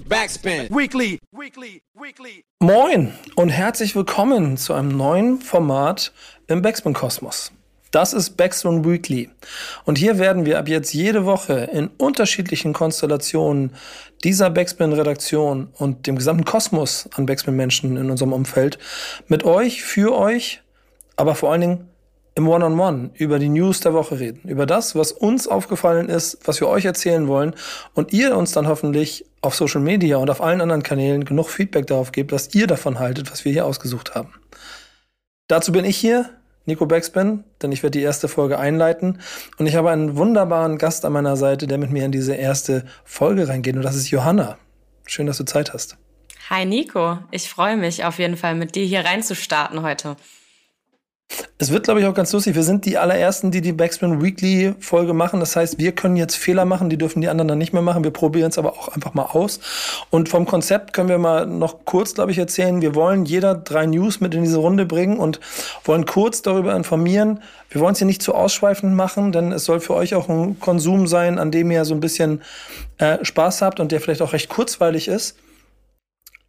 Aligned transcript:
Backspin. 0.00 0.68
Weekly. 0.68 1.18
Weekly. 1.32 1.82
Weekly. 1.94 2.44
Moin 2.60 3.14
und 3.34 3.48
herzlich 3.48 3.96
willkommen 3.96 4.58
zu 4.58 4.74
einem 4.74 4.94
neuen 4.94 5.40
Format 5.40 6.12
im 6.48 6.60
Backspin 6.60 6.92
Kosmos. 6.92 7.50
Das 7.92 8.12
ist 8.12 8.36
Backspin 8.36 8.84
Weekly. 8.84 9.30
Und 9.84 9.96
hier 9.96 10.18
werden 10.18 10.44
wir 10.44 10.58
ab 10.58 10.68
jetzt 10.68 10.92
jede 10.92 11.24
Woche 11.24 11.70
in 11.72 11.88
unterschiedlichen 11.96 12.74
Konstellationen 12.74 13.74
dieser 14.22 14.50
Backspin-Redaktion 14.50 15.68
und 15.78 16.06
dem 16.06 16.16
gesamten 16.16 16.44
Kosmos 16.44 17.08
an 17.14 17.24
Backspin-Menschen 17.24 17.96
in 17.96 18.10
unserem 18.10 18.34
Umfeld 18.34 18.78
mit 19.28 19.44
euch, 19.44 19.82
für 19.82 20.14
euch, 20.14 20.60
aber 21.16 21.34
vor 21.34 21.52
allen 21.52 21.62
Dingen 21.62 21.88
im 22.36 22.46
One-on-One 22.48 22.80
-on 22.80 23.10
-One 23.10 23.10
über 23.14 23.38
die 23.38 23.48
News 23.48 23.80
der 23.80 23.94
Woche 23.94 24.20
reden. 24.20 24.48
Über 24.48 24.66
das, 24.66 24.94
was 24.94 25.10
uns 25.10 25.48
aufgefallen 25.48 26.08
ist, 26.08 26.38
was 26.44 26.60
wir 26.60 26.68
euch 26.68 26.84
erzählen 26.84 27.26
wollen 27.28 27.54
und 27.94 28.12
ihr 28.12 28.36
uns 28.36 28.52
dann 28.52 28.68
hoffentlich 28.68 29.24
auf 29.40 29.54
Social 29.54 29.80
Media 29.80 30.18
und 30.18 30.28
auf 30.28 30.42
allen 30.42 30.60
anderen 30.60 30.82
Kanälen 30.82 31.24
genug 31.24 31.48
Feedback 31.48 31.86
darauf 31.86 32.12
gebt, 32.12 32.32
was 32.32 32.54
ihr 32.54 32.66
davon 32.66 32.98
haltet, 32.98 33.32
was 33.32 33.44
wir 33.44 33.52
hier 33.52 33.64
ausgesucht 33.64 34.14
haben. 34.14 34.34
Dazu 35.48 35.72
bin 35.72 35.86
ich 35.86 35.96
hier, 35.96 36.28
Nico 36.66 36.84
Backspin, 36.84 37.44
denn 37.62 37.72
ich 37.72 37.82
werde 37.82 37.98
die 37.98 38.04
erste 38.04 38.28
Folge 38.28 38.58
einleiten 38.58 39.20
und 39.56 39.66
ich 39.66 39.74
habe 39.76 39.90
einen 39.90 40.16
wunderbaren 40.16 40.76
Gast 40.76 41.06
an 41.06 41.12
meiner 41.12 41.36
Seite, 41.36 41.66
der 41.66 41.78
mit 41.78 41.90
mir 41.90 42.04
in 42.04 42.12
diese 42.12 42.34
erste 42.34 42.84
Folge 43.04 43.48
reingeht 43.48 43.76
und 43.76 43.82
das 43.82 43.96
ist 43.96 44.10
Johanna. 44.10 44.58
Schön, 45.06 45.26
dass 45.26 45.38
du 45.38 45.44
Zeit 45.44 45.72
hast. 45.72 45.96
Hi 46.50 46.66
Nico, 46.66 47.18
ich 47.30 47.48
freue 47.48 47.76
mich 47.76 48.04
auf 48.04 48.18
jeden 48.18 48.36
Fall 48.36 48.56
mit 48.56 48.74
dir 48.74 48.84
hier 48.84 49.04
reinzustarten 49.04 49.82
heute. 49.82 50.16
Es 51.58 51.70
wird, 51.70 51.84
glaube 51.84 52.00
ich, 52.00 52.06
auch 52.06 52.12
ganz 52.12 52.32
lustig. 52.32 52.54
Wir 52.54 52.62
sind 52.62 52.84
die 52.84 52.98
allerersten, 52.98 53.50
die 53.50 53.62
die 53.62 53.72
Backspin 53.72 54.22
Weekly 54.22 54.74
Folge 54.78 55.14
machen. 55.14 55.40
Das 55.40 55.56
heißt, 55.56 55.78
wir 55.78 55.92
können 55.92 56.16
jetzt 56.16 56.36
Fehler 56.36 56.66
machen, 56.66 56.90
die 56.90 56.98
dürfen 56.98 57.22
die 57.22 57.28
anderen 57.28 57.48
dann 57.48 57.56
nicht 57.56 57.72
mehr 57.72 57.80
machen. 57.80 58.04
Wir 58.04 58.10
probieren 58.10 58.50
es 58.50 58.58
aber 58.58 58.74
auch 58.74 58.88
einfach 58.88 59.14
mal 59.14 59.24
aus. 59.24 59.60
Und 60.10 60.28
vom 60.28 60.44
Konzept 60.44 60.92
können 60.92 61.08
wir 61.08 61.16
mal 61.16 61.46
noch 61.46 61.86
kurz, 61.86 62.12
glaube 62.12 62.30
ich, 62.30 62.36
erzählen. 62.36 62.82
Wir 62.82 62.94
wollen 62.94 63.24
jeder 63.24 63.54
drei 63.54 63.86
News 63.86 64.20
mit 64.20 64.34
in 64.34 64.42
diese 64.42 64.58
Runde 64.58 64.84
bringen 64.84 65.18
und 65.18 65.40
wollen 65.84 66.04
kurz 66.04 66.42
darüber 66.42 66.76
informieren. 66.76 67.42
Wir 67.70 67.80
wollen 67.80 67.92
es 67.92 67.98
hier 67.98 68.06
nicht 68.06 68.22
zu 68.22 68.34
ausschweifend 68.34 68.94
machen, 68.94 69.32
denn 69.32 69.50
es 69.52 69.64
soll 69.64 69.80
für 69.80 69.94
euch 69.94 70.14
auch 70.14 70.28
ein 70.28 70.60
Konsum 70.60 71.06
sein, 71.06 71.38
an 71.38 71.50
dem 71.50 71.70
ihr 71.70 71.86
so 71.86 71.94
ein 71.94 72.00
bisschen 72.00 72.42
äh, 72.98 73.24
Spaß 73.24 73.62
habt 73.62 73.80
und 73.80 73.92
der 73.92 74.02
vielleicht 74.02 74.20
auch 74.20 74.34
recht 74.34 74.50
kurzweilig 74.50 75.08
ist. 75.08 75.38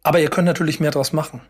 Aber 0.02 0.20
ihr 0.20 0.28
könnt 0.28 0.46
natürlich 0.46 0.80
mehr 0.80 0.90
draus 0.90 1.14
machen. 1.14 1.40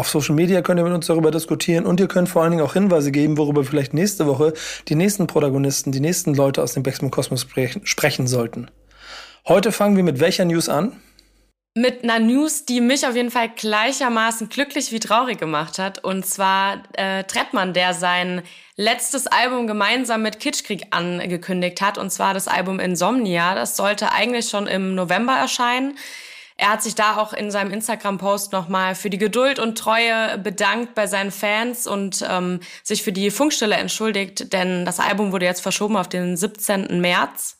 Auf 0.00 0.08
Social 0.08 0.34
Media 0.34 0.62
könnt 0.62 0.80
ihr 0.80 0.84
mit 0.84 0.94
uns 0.94 1.08
darüber 1.08 1.30
diskutieren 1.30 1.84
und 1.84 2.00
ihr 2.00 2.08
könnt 2.08 2.30
vor 2.30 2.40
allen 2.40 2.52
Dingen 2.52 2.64
auch 2.64 2.72
Hinweise 2.72 3.12
geben, 3.12 3.36
worüber 3.36 3.64
vielleicht 3.64 3.92
nächste 3.92 4.26
Woche 4.26 4.54
die 4.88 4.94
nächsten 4.94 5.26
Protagonisten, 5.26 5.92
die 5.92 6.00
nächsten 6.00 6.32
Leute 6.32 6.62
aus 6.62 6.72
dem 6.72 6.82
Backspin 6.82 7.10
Kosmos 7.10 7.46
sprechen 7.84 8.26
sollten. 8.26 8.70
Heute 9.46 9.72
fangen 9.72 9.96
wir 9.96 10.02
mit 10.02 10.18
welcher 10.18 10.46
News 10.46 10.70
an? 10.70 10.96
Mit 11.74 12.02
einer 12.02 12.18
News, 12.18 12.64
die 12.64 12.80
mich 12.80 13.06
auf 13.06 13.14
jeden 13.14 13.30
Fall 13.30 13.50
gleichermaßen 13.50 14.48
glücklich 14.48 14.90
wie 14.90 15.00
traurig 15.00 15.38
gemacht 15.38 15.78
hat. 15.78 16.02
Und 16.02 16.24
zwar 16.24 16.82
äh, 16.94 17.24
Trettmann, 17.24 17.74
der 17.74 17.92
sein 17.92 18.40
letztes 18.76 19.26
Album 19.26 19.66
gemeinsam 19.66 20.22
mit 20.22 20.40
Kitschkrieg 20.40 20.86
angekündigt 20.92 21.82
hat. 21.82 21.98
Und 21.98 22.08
zwar 22.08 22.32
das 22.32 22.48
Album 22.48 22.80
Insomnia. 22.80 23.54
Das 23.54 23.76
sollte 23.76 24.12
eigentlich 24.12 24.48
schon 24.48 24.66
im 24.66 24.94
November 24.94 25.34
erscheinen. 25.34 25.98
Er 26.60 26.68
hat 26.68 26.82
sich 26.82 26.94
da 26.94 27.16
auch 27.16 27.32
in 27.32 27.50
seinem 27.50 27.72
Instagram-Post 27.72 28.52
nochmal 28.52 28.94
für 28.94 29.08
die 29.08 29.16
Geduld 29.16 29.58
und 29.58 29.78
Treue 29.78 30.36
bedankt 30.36 30.94
bei 30.94 31.06
seinen 31.06 31.30
Fans 31.30 31.86
und 31.86 32.22
ähm, 32.28 32.60
sich 32.82 33.02
für 33.02 33.12
die 33.12 33.30
Funkstille 33.30 33.76
entschuldigt, 33.76 34.52
denn 34.52 34.84
das 34.84 35.00
Album 35.00 35.32
wurde 35.32 35.46
jetzt 35.46 35.62
verschoben 35.62 35.96
auf 35.96 36.06
den 36.06 36.36
17. 36.36 37.00
März. 37.00 37.56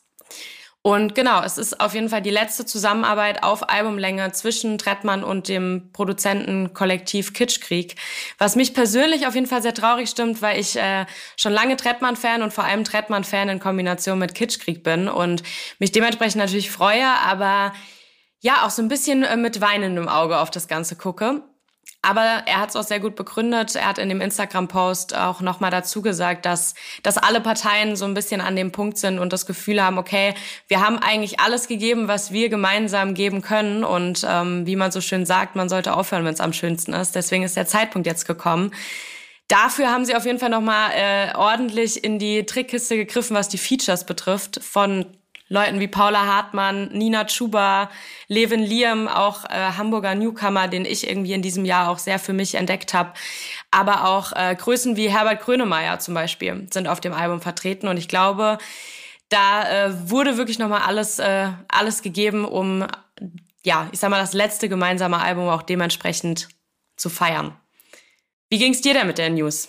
Und 0.83 1.15
genau, 1.15 1.41
es 1.41 1.57
ist 1.57 1.79
auf 1.79 1.95
jeden 1.95 2.09
Fall 2.09 2.21
die 2.21 2.29
letzte 2.29 2.63
Zusammenarbeit 2.67 3.41
auf 3.41 3.69
Albumlänge 3.69 4.33
zwischen 4.33 4.77
Trettmann 4.77 5.23
und 5.23 5.47
dem 5.47 5.89
Produzentenkollektiv 5.93 7.33
Kitschkrieg. 7.33 7.95
Was 8.37 8.55
mich 8.55 8.75
persönlich 8.75 9.25
auf 9.25 9.33
jeden 9.33 9.47
Fall 9.47 9.63
sehr 9.63 9.73
traurig 9.73 10.11
stimmt, 10.11 10.43
weil 10.43 10.59
ich 10.59 10.77
äh, 10.77 11.07
schon 11.37 11.53
lange 11.53 11.75
Trettmann-Fan 11.75 12.43
und 12.43 12.53
vor 12.53 12.65
allem 12.65 12.83
Trettmann-Fan 12.83 13.49
in 13.49 13.59
Kombination 13.59 14.19
mit 14.19 14.35
Kitschkrieg 14.35 14.83
bin 14.83 15.09
und 15.09 15.41
mich 15.79 15.91
dementsprechend 15.91 16.37
natürlich 16.37 16.69
freue, 16.69 17.07
aber 17.25 17.73
ja 18.41 18.65
auch 18.65 18.69
so 18.69 18.81
ein 18.81 18.89
bisschen 18.89 19.23
äh, 19.23 19.37
mit 19.37 19.61
weinendem 19.61 20.09
Auge 20.09 20.39
auf 20.39 20.51
das 20.51 20.67
Ganze 20.67 20.95
gucke. 20.95 21.41
Aber 22.03 22.43
er 22.47 22.59
hat 22.59 22.69
es 22.69 22.75
auch 22.75 22.83
sehr 22.83 22.99
gut 22.99 23.15
begründet. 23.15 23.75
Er 23.75 23.87
hat 23.87 23.99
in 23.99 24.09
dem 24.09 24.21
Instagram-Post 24.21 25.15
auch 25.15 25.39
nochmal 25.41 25.69
dazu 25.69 26.01
gesagt, 26.01 26.47
dass, 26.47 26.73
dass 27.03 27.19
alle 27.19 27.41
Parteien 27.41 27.95
so 27.95 28.05
ein 28.05 28.15
bisschen 28.15 28.41
an 28.41 28.55
dem 28.55 28.71
Punkt 28.71 28.97
sind 28.97 29.19
und 29.19 29.31
das 29.31 29.45
Gefühl 29.45 29.83
haben, 29.83 29.99
okay, 29.99 30.33
wir 30.67 30.81
haben 30.81 30.97
eigentlich 30.97 31.39
alles 31.39 31.67
gegeben, 31.67 32.07
was 32.07 32.31
wir 32.31 32.49
gemeinsam 32.49 33.13
geben 33.13 33.43
können. 33.43 33.83
Und 33.83 34.25
ähm, 34.27 34.65
wie 34.65 34.75
man 34.75 34.91
so 34.91 34.99
schön 34.99 35.27
sagt, 35.27 35.55
man 35.55 35.69
sollte 35.69 35.95
aufhören, 35.95 36.25
wenn 36.25 36.33
es 36.33 36.41
am 36.41 36.53
schönsten 36.53 36.93
ist. 36.93 37.13
Deswegen 37.13 37.43
ist 37.43 37.55
der 37.55 37.67
Zeitpunkt 37.67 38.07
jetzt 38.07 38.25
gekommen. 38.25 38.71
Dafür 39.47 39.91
haben 39.91 40.05
sie 40.05 40.15
auf 40.15 40.25
jeden 40.25 40.39
Fall 40.39 40.49
nochmal 40.49 40.91
äh, 40.95 41.35
ordentlich 41.35 42.03
in 42.03 42.17
die 42.17 42.47
Trickkiste 42.47 42.95
gegriffen, 42.95 43.35
was 43.35 43.47
die 43.47 43.59
Features 43.59 44.05
betrifft. 44.05 44.59
Von 44.63 45.05
Leuten 45.51 45.81
wie 45.81 45.89
Paula 45.89 46.25
Hartmann, 46.25 46.87
Nina 46.93 47.25
Chuba, 47.25 47.89
Levin 48.29 48.61
Liam, 48.61 49.09
auch 49.09 49.43
äh, 49.43 49.73
Hamburger 49.77 50.15
Newcomer, 50.15 50.69
den 50.69 50.85
ich 50.85 51.09
irgendwie 51.09 51.33
in 51.33 51.41
diesem 51.41 51.65
Jahr 51.65 51.89
auch 51.89 51.99
sehr 51.99 52.19
für 52.19 52.31
mich 52.31 52.55
entdeckt 52.55 52.93
habe. 52.93 53.11
Aber 53.69 54.07
auch 54.07 54.31
äh, 54.31 54.55
Größen 54.55 54.95
wie 54.95 55.09
Herbert 55.09 55.41
Grönemeyer 55.41 55.99
zum 55.99 56.13
Beispiel 56.13 56.67
sind 56.71 56.87
auf 56.87 57.01
dem 57.01 57.11
Album 57.11 57.41
vertreten. 57.41 57.89
Und 57.89 57.97
ich 57.97 58.07
glaube, 58.07 58.59
da 59.27 59.87
äh, 59.87 60.09
wurde 60.09 60.37
wirklich 60.37 60.57
nochmal 60.57 60.83
alles, 60.83 61.19
äh, 61.19 61.49
alles 61.67 62.01
gegeben, 62.01 62.45
um, 62.45 62.87
ja, 63.65 63.89
ich 63.91 63.99
sag 63.99 64.09
mal, 64.09 64.21
das 64.21 64.31
letzte 64.31 64.69
gemeinsame 64.69 65.19
Album 65.21 65.49
auch 65.49 65.63
dementsprechend 65.63 66.47
zu 66.95 67.09
feiern. 67.09 67.57
Wie 68.49 68.57
ging's 68.57 68.79
dir 68.79 68.93
denn 68.93 69.07
mit 69.07 69.17
der 69.17 69.29
News? 69.29 69.67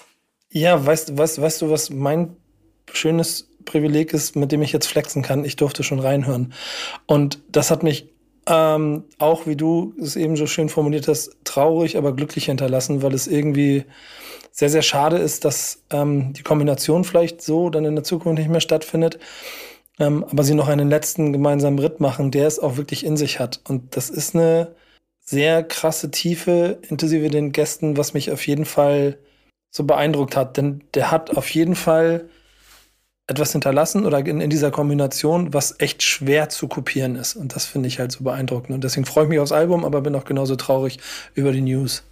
Ja, 0.51 0.87
weißt, 0.87 1.19
weißt, 1.19 1.43
weißt 1.43 1.63
du, 1.63 1.71
was 1.71 1.91
mein 1.91 2.37
schönes 2.93 3.52
Privileg 3.65 4.13
ist, 4.13 4.37
mit 4.37 4.53
dem 4.53 4.63
ich 4.63 4.73
jetzt 4.73 4.87
flexen 4.87 5.23
kann. 5.23 5.45
Ich 5.45 5.57
durfte 5.57 5.83
schon 5.83 6.01
reinhören. 6.01 6.53
Und 7.07 7.41
das 7.51 7.71
hat 7.71 7.83
mich 7.83 8.13
ähm, 8.47 9.05
auch, 9.19 9.47
wie 9.47 9.57
du 9.57 9.95
es 10.01 10.17
eben 10.17 10.37
so 10.37 10.47
schön 10.47 10.69
formuliert 10.69 11.09
hast, 11.09 11.37
traurig, 11.45 11.97
aber 11.97 12.15
glücklich 12.15 12.47
hinterlassen, 12.47 13.03
weil 13.03 13.15
es 13.15 13.27
irgendwie 13.27 13.85
sehr, 14.51 14.69
sehr 14.69 14.83
schade 14.83 15.17
ist, 15.17 15.45
dass 15.45 15.83
ähm, 15.91 16.33
die 16.33 16.43
Kombination 16.43 17.05
vielleicht 17.05 17.41
so 17.43 17.71
dann 17.71 17.85
in 17.85 17.95
der 17.95 18.05
Zukunft 18.05 18.39
nicht 18.39 18.51
mehr 18.51 18.61
stattfindet. 18.61 19.19
Ähm, 19.99 20.25
aber 20.25 20.43
sie 20.43 20.55
noch 20.55 20.69
einen 20.69 20.89
letzten 20.89 21.33
gemeinsamen 21.33 21.79
Ritt 21.79 22.01
machen, 22.01 22.31
der 22.31 22.47
es 22.47 22.59
auch 22.59 22.77
wirklich 22.77 23.05
in 23.05 23.17
sich 23.17 23.39
hat. 23.39 23.61
Und 23.69 23.97
das 23.97 24.11
ist 24.11 24.35
eine 24.35 24.75
sehr 25.21 25.63
krasse 25.63 26.11
Tiefe, 26.11 26.79
inklusive 26.89 27.31
den 27.31 27.53
Gästen, 27.53 27.97
was 27.97 28.15
mich 28.15 28.31
auf 28.33 28.47
jeden 28.47 28.65
Fall 28.65 29.19
so 29.71 29.85
beeindruckt 29.85 30.37
hat. 30.37 30.57
Denn 30.57 30.83
der 30.95 31.11
hat 31.11 31.37
auf 31.37 31.49
jeden 31.51 31.77
Fall 31.77 32.29
etwas 33.27 33.53
hinterlassen 33.53 34.05
oder 34.05 34.19
in, 34.27 34.41
in, 34.41 34.51
dieser 34.51 34.71
Kombination, 34.71 35.55
was 35.55 35.77
echt 35.79 36.03
schwer 36.03 36.49
zu 36.49 36.69
kopieren 36.69 37.17
ist. 37.17 37.37
Und 37.37 37.55
das 37.55 37.67
finde 37.67 37.89
ich 37.89 37.99
halt 37.99 38.13
so 38.13 38.25
beeindruckend. 38.25 38.75
Und 38.75 38.85
deswegen 38.85 39.07
freue 39.07 39.25
ich 39.25 39.31
mich 39.31 39.39
aufs 39.39 39.53
Album, 39.53 39.85
aber 39.85 40.01
bin 40.01 40.15
auch 40.15 40.25
genauso 40.25 40.57
traurig 40.57 40.99
über 41.35 41.53
die 41.53 41.61
News. 41.61 42.03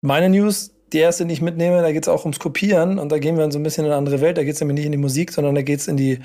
Meine 0.00 0.28
News, 0.28 0.72
die 0.92 0.98
erste, 0.98 1.24
die 1.24 1.32
ich 1.32 1.40
mitnehme, 1.40 1.80
da 1.80 1.92
geht 1.92 2.02
es 2.02 2.08
auch 2.08 2.24
ums 2.24 2.40
Kopieren 2.40 2.98
und 2.98 3.10
da 3.10 3.18
gehen 3.18 3.38
wir 3.38 3.50
so 3.50 3.58
ein 3.58 3.62
bisschen 3.62 3.84
in 3.84 3.92
eine 3.92 3.98
andere 3.98 4.20
Welt. 4.20 4.36
Da 4.36 4.44
geht 4.44 4.54
es 4.54 4.60
nämlich 4.60 4.76
nicht 4.76 4.86
in 4.86 4.92
die 4.92 4.98
Musik, 4.98 5.32
sondern 5.32 5.54
da 5.54 5.62
geht 5.62 5.80
es 5.80 5.88
in 5.88 5.96
die 5.96 6.18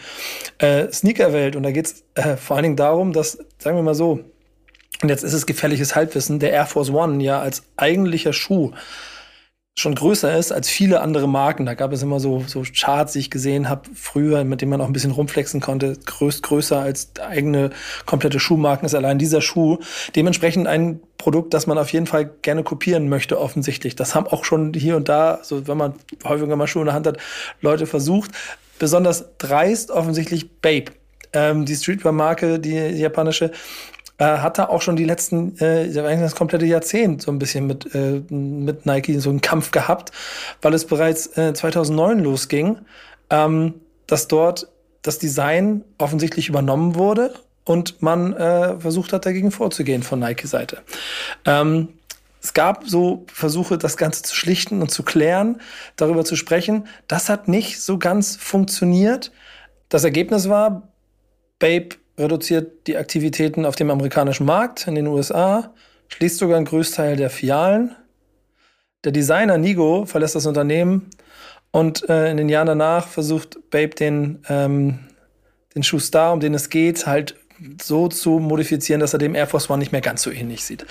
äh, 0.57 0.91
Sneaker-Welt. 0.91 1.55
Und 1.55 1.63
da 1.63 1.71
geht 1.71 1.85
es 1.85 2.03
äh, 2.15 2.35
vor 2.35 2.55
allen 2.55 2.63
Dingen 2.63 2.75
darum, 2.75 3.13
dass, 3.13 3.37
sagen 3.59 3.77
wir 3.77 3.83
mal 3.83 3.95
so, 3.95 4.19
und 5.03 5.09
jetzt 5.09 5.23
ist 5.23 5.33
es 5.33 5.45
gefährliches 5.45 5.95
Halbwissen, 5.95 6.39
der 6.39 6.51
Air 6.51 6.65
Force 6.65 6.89
One 6.89 7.23
ja 7.23 7.39
als 7.39 7.63
eigentlicher 7.75 8.33
Schuh 8.33 8.71
schon 9.77 9.93
größer 9.93 10.35
ist 10.35 10.51
als 10.51 10.69
viele 10.69 11.01
andere 11.01 11.29
Marken. 11.29 11.67
Da 11.67 11.75
gab 11.75 11.93
es 11.93 12.01
immer 12.01 12.19
so, 12.19 12.43
so 12.47 12.63
Charts, 12.63 13.13
die 13.13 13.19
ich 13.19 13.29
gesehen 13.29 13.69
habe 13.69 13.87
früher, 13.93 14.43
mit 14.43 14.61
denen 14.61 14.71
man 14.71 14.81
auch 14.81 14.87
ein 14.87 14.93
bisschen 14.93 15.11
rumflexen 15.11 15.61
konnte. 15.61 15.95
Größt, 16.03 16.41
größer 16.41 16.79
als 16.79 17.11
eigene 17.21 17.69
komplette 18.07 18.39
Schuhmarken 18.39 18.87
ist 18.87 18.95
allein 18.95 19.19
dieser 19.19 19.39
Schuh. 19.39 19.77
Dementsprechend 20.15 20.65
ein 20.67 20.99
Produkt, 21.19 21.53
das 21.53 21.67
man 21.67 21.77
auf 21.77 21.93
jeden 21.93 22.07
Fall 22.07 22.29
gerne 22.41 22.63
kopieren 22.63 23.07
möchte, 23.07 23.39
offensichtlich. 23.39 23.95
Das 23.95 24.15
haben 24.15 24.25
auch 24.25 24.45
schon 24.45 24.73
hier 24.73 24.97
und 24.97 25.09
da, 25.09 25.39
so 25.43 25.67
wenn 25.67 25.77
man 25.77 25.93
häufiger 26.23 26.55
mal 26.55 26.67
Schuhe 26.67 26.81
in 26.81 26.87
der 26.87 26.95
Hand 26.95 27.05
hat, 27.05 27.17
Leute 27.61 27.85
versucht. 27.85 28.31
Besonders 28.79 29.37
dreist 29.37 29.91
offensichtlich 29.91 30.59
Babe. 30.59 30.91
Ähm, 31.33 31.65
die 31.65 31.75
Streetwear-Marke, 31.75 32.59
die 32.59 32.73
japanische, 32.73 33.51
äh, 34.17 34.25
hat 34.25 34.57
er 34.57 34.69
auch 34.69 34.81
schon 34.81 34.95
die 34.95 35.03
letzten, 35.03 35.57
äh, 35.59 35.91
das 35.91 36.35
komplette 36.35 36.65
Jahrzehnt 36.65 37.21
so 37.21 37.31
ein 37.31 37.39
bisschen 37.39 37.67
mit, 37.67 37.93
äh, 37.93 38.21
mit 38.29 38.85
Nike 38.85 39.19
so 39.19 39.29
einen 39.29 39.41
Kampf 39.41 39.71
gehabt, 39.71 40.11
weil 40.61 40.73
es 40.73 40.85
bereits 40.85 41.37
äh, 41.37 41.53
2009 41.53 42.19
losging, 42.19 42.79
ähm, 43.29 43.75
dass 44.07 44.27
dort 44.27 44.67
das 45.01 45.19
Design 45.19 45.83
offensichtlich 45.97 46.49
übernommen 46.49 46.95
wurde 46.95 47.33
und 47.63 48.01
man 48.01 48.33
äh, 48.33 48.79
versucht 48.79 49.13
hat, 49.13 49.25
dagegen 49.25 49.51
vorzugehen 49.51 50.03
von 50.03 50.19
Nike-Seite. 50.19 50.81
Ähm, 51.45 51.89
es 52.41 52.53
gab 52.53 52.87
so 52.87 53.25
Versuche, 53.31 53.77
das 53.77 53.97
Ganze 53.97 54.23
zu 54.23 54.35
schlichten 54.35 54.81
und 54.81 54.89
zu 54.89 55.03
klären, 55.03 55.59
darüber 55.95 56.23
zu 56.23 56.35
sprechen. 56.35 56.87
Das 57.07 57.29
hat 57.29 57.47
nicht 57.47 57.81
so 57.81 57.97
ganz 57.97 58.35
funktioniert. 58.35 59.31
Das 59.89 60.03
Ergebnis 60.03 60.47
war, 60.47 60.93
Babe 61.59 61.97
reduziert 62.17 62.87
die 62.87 62.97
Aktivitäten 62.97 63.65
auf 63.65 63.75
dem 63.75 63.91
amerikanischen 63.91 64.45
Markt 64.45 64.87
in 64.87 64.95
den 64.95 65.07
USA, 65.07 65.73
schließt 66.09 66.37
sogar 66.37 66.57
einen 66.57 66.65
Größteil 66.65 67.15
der 67.15 67.29
Filialen. 67.29 67.95
Der 69.03 69.11
Designer 69.11 69.57
Nigo 69.57 70.05
verlässt 70.05 70.35
das 70.35 70.45
Unternehmen 70.45 71.09
und 71.71 72.09
äh, 72.09 72.31
in 72.31 72.37
den 72.37 72.49
Jahren 72.49 72.67
danach 72.67 73.07
versucht 73.07 73.69
Babe 73.69 73.89
den, 73.89 74.39
ähm, 74.49 74.99
den 75.75 75.83
Schuh 75.83 75.99
Star, 75.99 76.33
um 76.33 76.39
den 76.39 76.53
es 76.53 76.69
geht, 76.69 77.05
halt 77.05 77.35
so 77.81 78.07
zu 78.07 78.39
modifizieren, 78.39 78.99
dass 78.99 79.13
er 79.13 79.19
dem 79.19 79.35
Air 79.35 79.47
Force 79.47 79.69
One 79.69 79.79
nicht 79.79 79.91
mehr 79.91 80.01
ganz 80.01 80.21
so 80.21 80.31
ähnlich 80.31 80.63
sieht. 80.63 80.85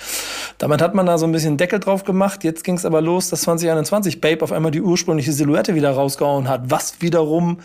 Damit 0.57 0.81
hat 0.81 0.95
man 0.95 1.05
da 1.05 1.17
so 1.17 1.25
ein 1.25 1.31
bisschen 1.31 1.57
Deckel 1.57 1.79
drauf 1.79 2.03
gemacht. 2.03 2.43
Jetzt 2.43 2.63
ging 2.63 2.75
es 2.75 2.85
aber 2.85 3.01
los, 3.01 3.29
dass 3.29 3.41
2021 3.41 4.21
Babe 4.21 4.43
auf 4.43 4.51
einmal 4.51 4.71
die 4.71 4.81
ursprüngliche 4.81 5.31
Silhouette 5.31 5.75
wieder 5.75 5.91
rausgehauen 5.91 6.47
hat, 6.47 6.69
was 6.69 7.01
wiederum 7.01 7.59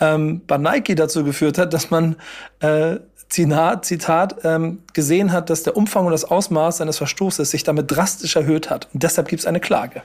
ähm, 0.00 0.42
bei 0.46 0.58
Nike 0.58 0.94
dazu 0.94 1.24
geführt 1.24 1.58
hat, 1.58 1.72
dass 1.72 1.90
man 1.90 2.16
äh, 2.60 2.96
Zitat, 3.28 3.84
Zitat 3.84 4.36
ähm, 4.44 4.82
gesehen 4.94 5.32
hat, 5.32 5.50
dass 5.50 5.62
der 5.62 5.76
Umfang 5.76 6.06
und 6.06 6.12
das 6.12 6.24
Ausmaß 6.24 6.78
seines 6.78 6.96
Verstoßes 6.96 7.50
sich 7.50 7.62
damit 7.62 7.90
drastisch 7.90 8.36
erhöht 8.36 8.70
hat. 8.70 8.88
Und 8.94 9.02
deshalb 9.02 9.28
gibt 9.28 9.40
es 9.40 9.46
eine 9.46 9.60
Klage. 9.60 10.02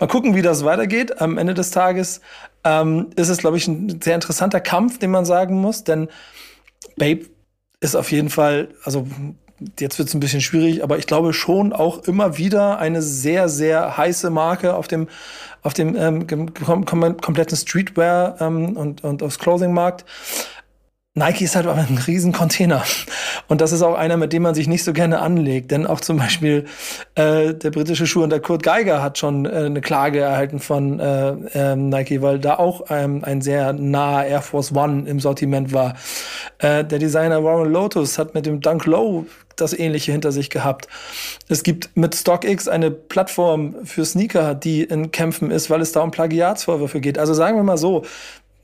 Mal 0.00 0.08
gucken, 0.08 0.34
wie 0.34 0.42
das 0.42 0.64
weitergeht. 0.64 1.20
Am 1.20 1.38
Ende 1.38 1.54
des 1.54 1.70
Tages 1.70 2.20
ähm, 2.64 3.10
ist 3.14 3.28
es, 3.28 3.38
glaube 3.38 3.58
ich, 3.58 3.68
ein 3.68 4.00
sehr 4.02 4.16
interessanter 4.16 4.60
Kampf, 4.60 4.98
den 4.98 5.12
man 5.12 5.24
sagen 5.24 5.60
muss, 5.60 5.84
denn 5.84 6.08
Babe 6.96 7.26
ist 7.80 7.94
auf 7.94 8.10
jeden 8.10 8.28
Fall, 8.28 8.70
also 8.82 9.06
jetzt 9.78 9.98
wird 9.98 10.08
es 10.08 10.14
ein 10.14 10.20
bisschen 10.20 10.40
schwierig, 10.40 10.82
aber 10.82 10.98
ich 10.98 11.06
glaube 11.06 11.32
schon 11.32 11.72
auch 11.72 12.04
immer 12.04 12.38
wieder 12.38 12.78
eine 12.78 13.02
sehr, 13.02 13.48
sehr 13.48 13.96
heiße 13.96 14.30
Marke 14.30 14.74
auf 14.74 14.88
dem, 14.88 15.08
auf 15.62 15.74
dem 15.74 15.96
ähm, 15.96 16.26
kom 16.26 16.84
kom 16.84 17.16
kompletten 17.16 17.56
Streetwear 17.56 18.40
ähm, 18.40 18.76
und, 18.76 19.04
und 19.04 19.22
aufs 19.22 19.38
Clothing-Markt. 19.38 20.04
Nike 21.18 21.44
ist 21.44 21.56
halt 21.56 21.66
aber 21.66 21.80
ein 21.80 21.98
riesen 22.06 22.32
Container. 22.32 22.84
Und 23.48 23.60
das 23.60 23.72
ist 23.72 23.82
auch 23.82 23.94
einer, 23.94 24.16
mit 24.16 24.32
dem 24.32 24.42
man 24.42 24.54
sich 24.54 24.68
nicht 24.68 24.84
so 24.84 24.92
gerne 24.92 25.18
anlegt. 25.18 25.70
Denn 25.70 25.86
auch 25.86 26.00
zum 26.00 26.16
Beispiel 26.16 26.66
äh, 27.16 27.54
der 27.54 27.70
britische 27.70 28.06
Schuh 28.06 28.22
und 28.22 28.30
der 28.30 28.40
Kurt 28.40 28.62
Geiger 28.62 29.02
hat 29.02 29.18
schon 29.18 29.44
äh, 29.44 29.48
eine 29.48 29.80
Klage 29.80 30.20
erhalten 30.20 30.60
von 30.60 31.00
äh, 31.00 31.30
äh, 31.54 31.76
Nike, 31.76 32.22
weil 32.22 32.38
da 32.38 32.56
auch 32.58 32.84
ähm, 32.90 33.24
ein 33.24 33.42
sehr 33.42 33.72
naher 33.72 34.26
Air 34.26 34.42
Force 34.42 34.72
One 34.72 35.08
im 35.08 35.18
Sortiment 35.20 35.72
war. 35.72 35.94
Äh, 36.58 36.84
der 36.84 36.98
Designer 36.98 37.42
Warren 37.42 37.72
Lotus 37.72 38.18
hat 38.18 38.34
mit 38.34 38.46
dem 38.46 38.60
Dunk 38.60 38.86
Low 38.86 39.26
das 39.60 39.72
Ähnliche 39.72 40.12
hinter 40.12 40.32
sich 40.32 40.50
gehabt. 40.50 40.88
Es 41.48 41.62
gibt 41.62 41.90
mit 41.96 42.14
StockX 42.14 42.68
eine 42.68 42.90
Plattform 42.90 43.76
für 43.84 44.04
Sneaker, 44.04 44.54
die 44.54 44.82
in 44.82 45.10
Kämpfen 45.10 45.50
ist, 45.50 45.70
weil 45.70 45.80
es 45.80 45.92
da 45.92 46.00
um 46.00 46.10
Plagiatsvorwürfe 46.10 47.00
geht. 47.00 47.18
Also 47.18 47.34
sagen 47.34 47.56
wir 47.56 47.62
mal 47.62 47.78
so, 47.78 48.04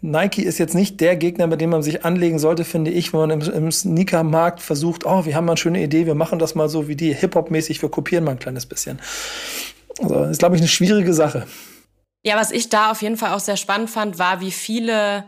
Nike 0.05 0.43
ist 0.43 0.59
jetzt 0.59 0.75
nicht 0.75 1.01
der 1.01 1.17
Gegner, 1.17 1.47
mit 1.47 1.63
dem 1.63 1.71
man 1.71 1.83
sich 1.83 2.05
anlegen 2.05 2.39
sollte, 2.39 2.65
finde 2.65 2.91
ich, 2.91 3.13
wenn 3.13 3.21
man 3.21 3.31
im, 3.31 3.41
im 3.41 3.73
Sneaker-Markt 3.73 4.61
versucht, 4.61 5.07
oh, 5.07 5.25
wir 5.25 5.35
haben 5.35 5.47
mal 5.47 5.53
eine 5.53 5.57
schöne 5.57 5.83
Idee, 5.83 6.05
wir 6.05 6.15
machen 6.15 6.39
das 6.39 6.55
mal 6.55 6.69
so 6.69 6.89
wie 6.89 6.97
die, 6.97 7.15
Hip-Hop-mäßig, 7.15 7.81
wir 7.81 7.89
kopieren 7.89 8.25
mal 8.25 8.33
ein 8.33 8.39
kleines 8.39 8.67
bisschen. 8.67 9.01
Also, 10.03 10.15
das 10.15 10.33
ist, 10.33 10.39
glaube 10.39 10.57
ich, 10.57 10.61
eine 10.61 10.69
schwierige 10.69 11.15
Sache. 11.15 11.47
Ja, 12.23 12.37
was 12.37 12.51
ich 12.51 12.69
da 12.69 12.91
auf 12.91 13.01
jeden 13.01 13.17
Fall 13.17 13.33
auch 13.33 13.41
sehr 13.41 13.57
spannend 13.57 13.89
fand, 13.89 14.19
war, 14.19 14.41
wie 14.41 14.51
viele 14.51 15.25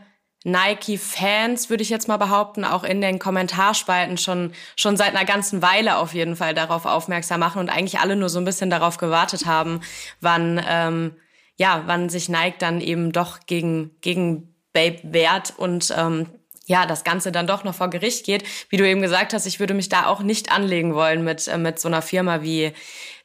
Nike-Fans, 0.46 1.70
würde 1.70 1.82
ich 1.82 1.90
jetzt 1.90 2.06
mal 2.06 2.18
behaupten, 2.18 2.64
auch 2.64 2.84
in 2.84 3.00
den 3.00 3.18
Kommentarspalten 3.18 4.16
schon, 4.16 4.52
schon 4.76 4.96
seit 4.96 5.10
einer 5.10 5.24
ganzen 5.24 5.60
Weile 5.60 5.96
auf 5.96 6.14
jeden 6.14 6.36
Fall 6.36 6.54
darauf 6.54 6.86
aufmerksam 6.86 7.40
machen 7.40 7.58
und 7.58 7.68
eigentlich 7.68 7.98
alle 7.98 8.14
nur 8.14 8.28
so 8.28 8.38
ein 8.38 8.44
bisschen 8.44 8.70
darauf 8.70 8.96
gewartet 8.96 9.46
haben, 9.46 9.80
wann, 10.20 10.64
ähm, 10.68 11.16
ja, 11.56 11.82
wann 11.86 12.08
sich 12.08 12.28
Nike 12.28 12.58
dann 12.60 12.80
eben 12.80 13.10
doch 13.10 13.40
gegen, 13.46 13.96
gegen 14.02 14.54
Babe 14.72 15.00
wert 15.02 15.54
und 15.56 15.92
ähm, 15.98 16.26
ja, 16.66 16.84
das 16.84 17.04
Ganze 17.04 17.32
dann 17.32 17.46
doch 17.46 17.64
noch 17.64 17.74
vor 17.74 17.88
Gericht 17.88 18.26
geht. 18.26 18.44
Wie 18.68 18.76
du 18.76 18.86
eben 18.86 19.00
gesagt 19.00 19.32
hast, 19.32 19.46
ich 19.46 19.60
würde 19.60 19.74
mich 19.74 19.88
da 19.88 20.06
auch 20.06 20.20
nicht 20.20 20.52
anlegen 20.52 20.94
wollen 20.94 21.24
mit, 21.24 21.48
äh, 21.48 21.58
mit 21.58 21.78
so 21.78 21.88
einer 21.88 22.02
Firma 22.02 22.42
wie, 22.42 22.72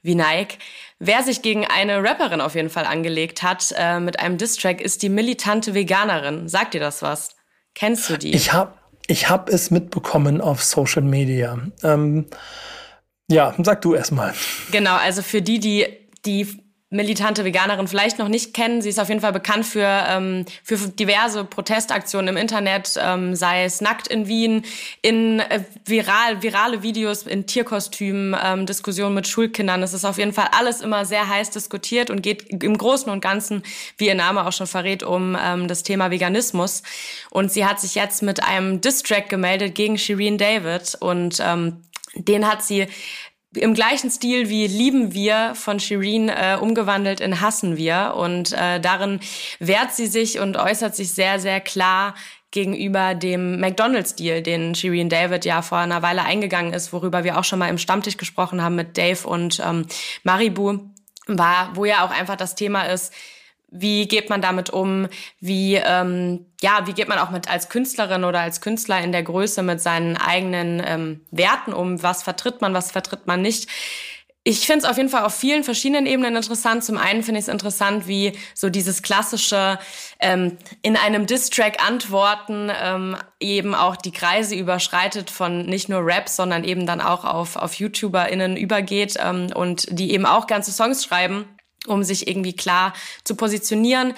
wie 0.01 0.15
Nike. 0.15 0.57
Wer 0.99 1.23
sich 1.23 1.41
gegen 1.41 1.65
eine 1.65 2.03
Rapperin 2.03 2.41
auf 2.41 2.55
jeden 2.55 2.69
Fall 2.69 2.85
angelegt 2.85 3.41
hat 3.41 3.73
äh, 3.75 3.99
mit 3.99 4.19
einem 4.19 4.37
Distrack, 4.37 4.79
ist 4.79 5.01
die 5.01 5.09
militante 5.09 5.73
Veganerin. 5.73 6.47
Sagt 6.47 6.75
dir 6.75 6.79
das 6.79 7.01
was? 7.01 7.29
Kennst 7.73 8.09
du 8.09 8.17
die? 8.17 8.33
Ich 8.35 8.53
habe 8.53 8.73
ich 9.07 9.29
hab 9.29 9.49
es 9.49 9.71
mitbekommen 9.71 10.39
auf 10.39 10.63
Social 10.63 11.01
Media. 11.01 11.57
Ähm, 11.83 12.27
ja, 13.27 13.55
sag 13.57 13.81
du 13.81 13.95
erst 13.95 14.11
mal. 14.11 14.33
Genau, 14.71 14.95
also 14.95 15.23
für 15.23 15.41
die, 15.41 15.59
die 15.59 15.87
die 16.25 16.47
militante 16.91 17.45
Veganerin 17.45 17.87
vielleicht 17.87 18.19
noch 18.19 18.27
nicht 18.27 18.53
kennen. 18.53 18.81
Sie 18.81 18.89
ist 18.89 18.99
auf 18.99 19.07
jeden 19.07 19.21
Fall 19.21 19.31
bekannt 19.31 19.65
für, 19.65 19.87
ähm, 20.09 20.45
für 20.61 20.75
diverse 20.75 21.45
Protestaktionen 21.45 22.27
im 22.27 22.37
Internet, 22.37 22.99
ähm, 23.01 23.33
sei 23.33 23.63
es 23.63 23.79
nackt 23.79 24.09
in 24.09 24.27
Wien, 24.27 24.65
in 25.01 25.39
äh, 25.39 25.63
viral, 25.85 26.43
virale 26.43 26.83
Videos 26.83 27.23
in 27.23 27.47
Tierkostümen, 27.47 28.35
ähm, 28.43 28.65
Diskussionen 28.65 29.15
mit 29.15 29.25
Schulkindern. 29.25 29.81
Es 29.83 29.93
ist 29.93 30.03
auf 30.03 30.17
jeden 30.17 30.33
Fall 30.33 30.49
alles 30.51 30.81
immer 30.81 31.05
sehr 31.05 31.29
heiß 31.29 31.51
diskutiert 31.51 32.09
und 32.09 32.21
geht 32.21 32.49
im 32.49 32.77
Großen 32.77 33.09
und 33.09 33.21
Ganzen, 33.21 33.63
wie 33.97 34.07
ihr 34.07 34.15
Name 34.15 34.45
auch 34.45 34.51
schon 34.51 34.67
verrät, 34.67 35.01
um 35.01 35.37
ähm, 35.41 35.69
das 35.69 35.83
Thema 35.83 36.11
Veganismus. 36.11 36.83
Und 37.29 37.53
sie 37.53 37.65
hat 37.65 37.79
sich 37.79 37.95
jetzt 37.95 38.21
mit 38.21 38.43
einem 38.43 38.81
Distrack 38.81 39.29
gemeldet 39.29 39.75
gegen 39.75 39.97
Shireen 39.97 40.37
David 40.37 40.97
und 40.99 41.37
ähm, 41.39 41.77
den 42.15 42.45
hat 42.45 42.61
sie 42.61 42.87
im 43.55 43.73
gleichen 43.73 44.09
Stil 44.09 44.49
wie 44.49 44.67
Lieben 44.67 45.13
wir 45.13 45.53
von 45.55 45.79
Shireen 45.79 46.29
äh, 46.29 46.57
umgewandelt 46.59 47.19
in 47.19 47.41
Hassen 47.41 47.77
wir. 47.77 48.13
Und 48.15 48.53
äh, 48.53 48.79
darin 48.79 49.19
wehrt 49.59 49.93
sie 49.93 50.07
sich 50.07 50.39
und 50.39 50.57
äußert 50.57 50.95
sich 50.95 51.11
sehr, 51.11 51.39
sehr 51.39 51.59
klar 51.59 52.15
gegenüber 52.51 53.15
dem 53.15 53.59
McDonald's-Deal, 53.59 54.41
den 54.41 54.75
Shireen 54.75 55.09
David 55.09 55.45
ja 55.45 55.61
vor 55.61 55.77
einer 55.77 56.01
Weile 56.01 56.23
eingegangen 56.23 56.73
ist, 56.73 56.91
worüber 56.91 57.23
wir 57.23 57.37
auch 57.37 57.45
schon 57.45 57.59
mal 57.59 57.69
im 57.69 57.77
Stammtisch 57.77 58.17
gesprochen 58.17 58.61
haben 58.61 58.75
mit 58.75 58.97
Dave 58.97 59.25
und 59.27 59.61
ähm, 59.65 59.85
Maribu, 60.23 60.79
war, 61.27 61.71
wo 61.75 61.85
ja 61.85 62.05
auch 62.05 62.11
einfach 62.11 62.35
das 62.35 62.55
Thema 62.55 62.83
ist, 62.83 63.13
wie 63.71 64.05
geht 64.07 64.29
man 64.29 64.41
damit 64.41 64.69
um? 64.69 65.07
Wie, 65.39 65.75
ähm, 65.75 66.45
ja, 66.61 66.85
wie 66.85 66.93
geht 66.93 67.07
man 67.07 67.17
auch 67.17 67.31
mit 67.31 67.49
als 67.49 67.69
Künstlerin 67.69 68.25
oder 68.25 68.41
als 68.41 68.59
Künstler 68.59 69.01
in 69.01 69.13
der 69.13 69.23
Größe 69.23 69.63
mit 69.63 69.81
seinen 69.81 70.17
eigenen 70.17 70.83
ähm, 70.85 71.21
Werten 71.31 71.73
um? 71.73 72.03
Was 72.03 72.21
vertritt 72.21 72.61
man, 72.61 72.73
was 72.73 72.91
vertritt 72.91 73.27
man 73.27 73.41
nicht? 73.41 73.69
Ich 74.43 74.65
finde 74.65 74.79
es 74.79 74.89
auf 74.89 74.97
jeden 74.97 75.09
Fall 75.09 75.23
auf 75.23 75.35
vielen 75.35 75.63
verschiedenen 75.63 76.07
Ebenen 76.07 76.35
interessant. 76.35 76.83
Zum 76.83 76.97
einen 76.97 77.21
finde 77.21 77.39
ich 77.39 77.45
es 77.45 77.53
interessant, 77.53 78.07
wie 78.07 78.33
so 78.55 78.69
dieses 78.69 79.03
klassische 79.03 79.77
ähm, 80.19 80.57
in 80.81 80.97
einem 80.97 81.27
Distrack 81.27 81.85
antworten 81.85 82.71
ähm, 82.75 83.15
eben 83.39 83.75
auch 83.75 83.95
die 83.95 84.11
Kreise 84.11 84.55
überschreitet 84.55 85.29
von 85.29 85.67
nicht 85.67 85.89
nur 85.89 86.03
Rap, 86.03 86.27
sondern 86.27 86.63
eben 86.63 86.87
dann 86.87 87.01
auch 87.01 87.23
auf, 87.23 87.55
auf 87.55 87.75
YouTuberInnen 87.75 88.57
übergeht 88.57 89.15
ähm, 89.23 89.47
und 89.53 89.87
die 89.91 90.11
eben 90.11 90.25
auch 90.25 90.47
ganze 90.47 90.71
Songs 90.71 91.05
schreiben 91.05 91.45
um 91.87 92.03
sich 92.03 92.27
irgendwie 92.27 92.55
klar 92.55 92.93
zu 93.23 93.35
positionieren. 93.35 94.13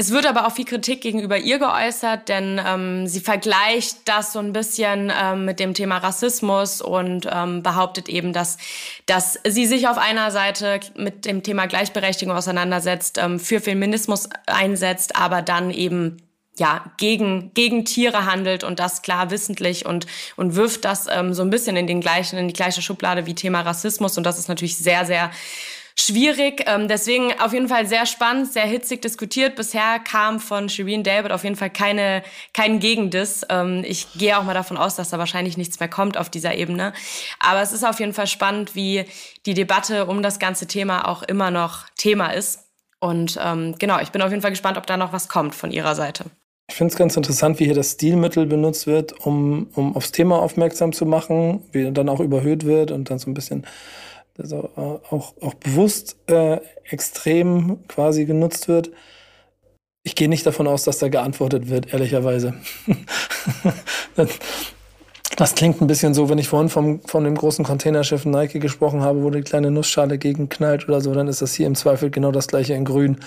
Es 0.00 0.12
wird 0.12 0.26
aber 0.26 0.46
auch 0.46 0.52
viel 0.52 0.64
Kritik 0.64 1.00
gegenüber 1.00 1.38
ihr 1.38 1.58
geäußert, 1.58 2.28
denn 2.28 2.60
ähm, 2.64 3.08
sie 3.08 3.18
vergleicht 3.18 3.96
das 4.04 4.32
so 4.32 4.38
ein 4.38 4.52
bisschen 4.52 5.12
ähm, 5.12 5.44
mit 5.44 5.58
dem 5.58 5.74
Thema 5.74 5.98
Rassismus 5.98 6.80
und 6.80 7.26
ähm, 7.28 7.64
behauptet 7.64 8.08
eben, 8.08 8.32
dass, 8.32 8.58
dass 9.06 9.40
sie 9.44 9.66
sich 9.66 9.88
auf 9.88 9.98
einer 9.98 10.30
Seite 10.30 10.78
mit 10.94 11.24
dem 11.24 11.42
Thema 11.42 11.66
Gleichberechtigung 11.66 12.36
auseinandersetzt, 12.36 13.18
ähm, 13.18 13.40
für 13.40 13.60
Feminismus 13.60 14.28
einsetzt, 14.46 15.16
aber 15.16 15.42
dann 15.42 15.72
eben 15.72 16.18
ja 16.58 16.84
gegen 16.96 17.52
gegen 17.54 17.84
Tiere 17.84 18.24
handelt 18.24 18.64
und 18.64 18.78
das 18.78 19.02
klar 19.02 19.30
wissentlich 19.30 19.86
und 19.86 20.06
und 20.36 20.54
wirft 20.54 20.84
das 20.84 21.06
ähm, 21.10 21.34
so 21.34 21.42
ein 21.42 21.50
bisschen 21.50 21.76
in 21.76 21.86
den 21.86 22.00
gleichen 22.00 22.38
in 22.38 22.48
die 22.48 22.54
gleiche 22.54 22.82
Schublade 22.82 23.26
wie 23.26 23.34
Thema 23.34 23.62
Rassismus 23.62 24.16
und 24.18 24.24
das 24.24 24.38
ist 24.38 24.48
natürlich 24.48 24.76
sehr 24.76 25.04
sehr 25.04 25.30
schwierig. 26.00 26.64
Ähm, 26.66 26.88
deswegen 26.88 27.32
auf 27.40 27.52
jeden 27.52 27.68
Fall 27.68 27.86
sehr 27.86 28.06
spannend, 28.06 28.52
sehr 28.52 28.64
hitzig 28.64 29.02
diskutiert. 29.02 29.56
Bisher 29.56 29.98
kam 29.98 30.40
von 30.40 30.68
Shireen 30.68 31.02
David 31.02 31.32
auf 31.32 31.44
jeden 31.44 31.56
Fall 31.56 31.70
keine, 31.70 32.22
kein 32.54 32.80
Gegendiss. 32.80 33.44
Ähm, 33.50 33.84
ich 33.86 34.06
gehe 34.14 34.38
auch 34.38 34.44
mal 34.44 34.54
davon 34.54 34.76
aus, 34.76 34.96
dass 34.96 35.10
da 35.10 35.18
wahrscheinlich 35.18 35.56
nichts 35.56 35.80
mehr 35.80 35.88
kommt 35.88 36.16
auf 36.16 36.30
dieser 36.30 36.54
Ebene. 36.54 36.92
Aber 37.40 37.62
es 37.62 37.72
ist 37.72 37.84
auf 37.84 38.00
jeden 38.00 38.12
Fall 38.12 38.26
spannend, 38.26 38.74
wie 38.74 39.04
die 39.46 39.54
Debatte 39.54 40.06
um 40.06 40.22
das 40.22 40.38
ganze 40.38 40.66
Thema 40.66 41.08
auch 41.08 41.22
immer 41.22 41.50
noch 41.50 41.86
Thema 41.96 42.28
ist. 42.28 42.64
Und 43.00 43.38
ähm, 43.42 43.76
genau, 43.78 44.00
ich 44.00 44.10
bin 44.10 44.22
auf 44.22 44.30
jeden 44.30 44.42
Fall 44.42 44.50
gespannt, 44.50 44.76
ob 44.76 44.86
da 44.86 44.96
noch 44.96 45.12
was 45.12 45.28
kommt 45.28 45.54
von 45.54 45.70
ihrer 45.70 45.94
Seite. 45.94 46.24
Ich 46.70 46.76
finde 46.76 46.92
es 46.92 46.98
ganz 46.98 47.16
interessant, 47.16 47.60
wie 47.60 47.64
hier 47.64 47.74
das 47.74 47.92
Stilmittel 47.92 48.44
benutzt 48.44 48.86
wird, 48.86 49.24
um, 49.24 49.68
um 49.74 49.96
aufs 49.96 50.12
Thema 50.12 50.42
aufmerksam 50.42 50.92
zu 50.92 51.06
machen, 51.06 51.62
wie 51.72 51.90
dann 51.90 52.08
auch 52.10 52.20
überhöht 52.20 52.66
wird 52.66 52.90
und 52.90 53.08
dann 53.08 53.18
so 53.18 53.30
ein 53.30 53.34
bisschen 53.34 53.66
also 54.38 54.70
äh, 54.76 54.80
auch, 55.14 55.34
auch 55.40 55.54
bewusst 55.54 56.16
äh, 56.26 56.60
extrem 56.84 57.86
quasi 57.88 58.24
genutzt 58.24 58.68
wird. 58.68 58.90
Ich 60.04 60.14
gehe 60.14 60.28
nicht 60.28 60.46
davon 60.46 60.66
aus, 60.66 60.84
dass 60.84 60.98
da 60.98 61.08
geantwortet 61.08 61.68
wird, 61.68 61.92
ehrlicherweise. 61.92 62.54
das 65.36 65.54
klingt 65.54 65.80
ein 65.80 65.86
bisschen 65.86 66.14
so, 66.14 66.28
wenn 66.28 66.38
ich 66.38 66.48
vorhin 66.48 66.68
vom, 66.68 67.00
von 67.02 67.24
dem 67.24 67.34
großen 67.34 67.64
Containerschiff 67.64 68.24
Nike 68.24 68.60
gesprochen 68.60 69.02
habe, 69.02 69.22
wo 69.22 69.30
die 69.30 69.42
kleine 69.42 69.70
Nussschale 69.70 70.18
gegenknallt 70.18 70.88
oder 70.88 71.00
so, 71.00 71.12
dann 71.12 71.28
ist 71.28 71.42
das 71.42 71.54
hier 71.54 71.66
im 71.66 71.74
Zweifel 71.74 72.10
genau 72.10 72.32
das 72.32 72.48
gleiche 72.48 72.74
in 72.74 72.84
grün. 72.84 73.18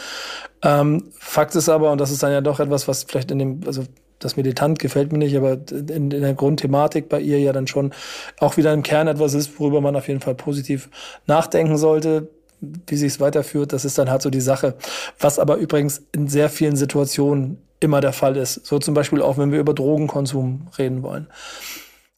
Ähm, 0.63 1.11
Fakt 1.19 1.55
ist 1.55 1.69
aber, 1.69 1.91
und 1.91 2.01
das 2.01 2.11
ist 2.11 2.23
dann 2.23 2.31
ja 2.31 2.41
doch 2.41 2.59
etwas, 2.59 2.87
was 2.87 3.03
vielleicht 3.03 3.31
in 3.31 3.39
dem, 3.39 3.61
also 3.65 3.83
das 4.21 4.37
Militant 4.37 4.79
gefällt 4.79 5.11
mir 5.11 5.17
nicht, 5.17 5.35
aber 5.35 5.57
in, 5.71 6.11
in, 6.11 6.21
der 6.21 6.33
Grundthematik 6.33 7.09
bei 7.09 7.19
ihr 7.19 7.39
ja 7.39 7.51
dann 7.51 7.67
schon 7.67 7.93
auch 8.39 8.55
wieder 8.55 8.73
im 8.73 8.83
Kern 8.83 9.07
etwas 9.07 9.33
ist, 9.33 9.59
worüber 9.59 9.81
man 9.81 9.95
auf 9.95 10.07
jeden 10.07 10.21
Fall 10.21 10.35
positiv 10.35 10.89
nachdenken 11.27 11.77
sollte. 11.77 12.29
Wie 12.61 12.95
sich 12.95 13.13
es 13.13 13.19
weiterführt, 13.19 13.73
das 13.73 13.85
ist 13.85 13.97
dann 13.97 14.09
halt 14.09 14.21
so 14.21 14.29
die 14.29 14.39
Sache. 14.39 14.75
Was 15.19 15.39
aber 15.39 15.55
übrigens 15.55 16.03
in 16.11 16.27
sehr 16.27 16.49
vielen 16.49 16.75
Situationen 16.75 17.57
immer 17.79 17.99
der 17.99 18.13
Fall 18.13 18.37
ist. 18.37 18.65
So 18.65 18.79
zum 18.79 18.93
Beispiel 18.93 19.21
auch, 19.21 19.37
wenn 19.37 19.51
wir 19.51 19.59
über 19.59 19.73
Drogenkonsum 19.73 20.67
reden 20.77 21.01
wollen. 21.03 21.27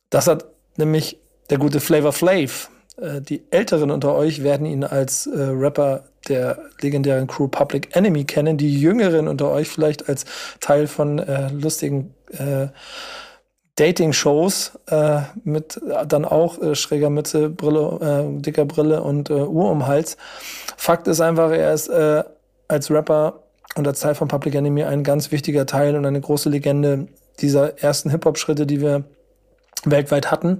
Das 0.10 0.27
hat 0.27 0.45
nämlich 0.77 1.17
der 1.50 1.57
gute 1.57 1.79
Flavor 1.79 2.12
Flav. 2.12 2.69
Äh, 3.01 3.21
die 3.21 3.43
Älteren 3.51 3.91
unter 3.91 4.15
euch 4.15 4.43
werden 4.43 4.65
ihn 4.65 4.83
als 4.83 5.27
äh, 5.27 5.39
Rapper 5.39 6.03
der 6.27 6.57
legendären 6.81 7.27
Crew 7.27 7.47
Public 7.47 7.95
Enemy 7.95 8.23
kennen. 8.25 8.57
Die 8.57 8.79
Jüngeren 8.79 9.27
unter 9.27 9.51
euch 9.51 9.67
vielleicht 9.67 10.07
als 10.07 10.25
Teil 10.59 10.88
von 10.88 11.19
äh, 11.19 11.50
lustigen 11.50 12.13
äh, 12.31 12.67
Dating-Shows 13.75 14.79
äh, 14.88 15.21
mit 15.43 15.81
dann 16.07 16.25
auch 16.25 16.62
äh, 16.62 16.75
schräger 16.75 17.09
Mütze, 17.09 17.50
Brille, 17.50 18.39
dicker 18.39 18.65
Brille 18.65 19.01
und 19.01 19.29
Uhr 19.29 19.69
um 19.69 19.88
Hals. 19.88 20.15
Fakt 20.77 21.07
ist 21.07 21.21
einfach, 21.21 21.51
er 21.51 21.73
ist 21.73 21.89
als 21.89 22.91
Rapper 22.91 23.39
und 23.75 23.88
als 23.88 24.00
Teil 24.00 24.15
von 24.15 24.27
Public 24.27 24.55
Enemy 24.55 24.83
ein 24.83 25.03
ganz 25.03 25.31
wichtiger 25.31 25.65
Teil 25.65 25.95
und 25.95 26.05
eine 26.05 26.21
große 26.21 26.50
Legende 26.50 27.07
dieser 27.39 27.79
ersten 27.79 28.12
Hip-Hop-Schritte, 28.12 28.67
die 28.67 28.79
wir 28.79 29.03
weltweit 29.85 30.31
hatten, 30.31 30.59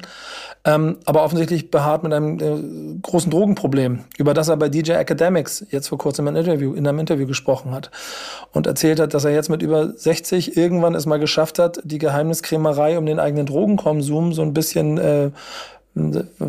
ähm, 0.65 0.97
aber 1.05 1.23
offensichtlich 1.23 1.71
beharrt 1.71 2.03
mit 2.03 2.13
einem 2.13 2.39
äh, 2.39 2.99
großen 3.01 3.31
Drogenproblem, 3.31 4.05
über 4.17 4.33
das 4.33 4.49
er 4.49 4.57
bei 4.57 4.69
DJ 4.69 4.93
Academics 4.93 5.65
jetzt 5.69 5.89
vor 5.89 5.97
kurzem 5.97 6.27
in, 6.27 6.35
Interview, 6.35 6.73
in 6.73 6.87
einem 6.87 6.99
Interview 6.99 7.27
gesprochen 7.27 7.71
hat 7.71 7.91
und 8.51 8.67
erzählt 8.67 8.99
hat, 8.99 9.13
dass 9.13 9.25
er 9.25 9.31
jetzt 9.31 9.49
mit 9.49 9.61
über 9.61 9.93
60 9.95 10.57
irgendwann 10.57 10.95
es 10.95 11.05
mal 11.05 11.19
geschafft 11.19 11.59
hat, 11.59 11.79
die 11.83 11.97
Geheimniskrämerei 11.97 12.97
um 12.97 13.05
den 13.05 13.19
eigenen 13.19 13.45
Drogenkonsum 13.45 14.33
so 14.33 14.41
ein 14.41 14.53
bisschen 14.53 14.97
äh, 14.97 15.31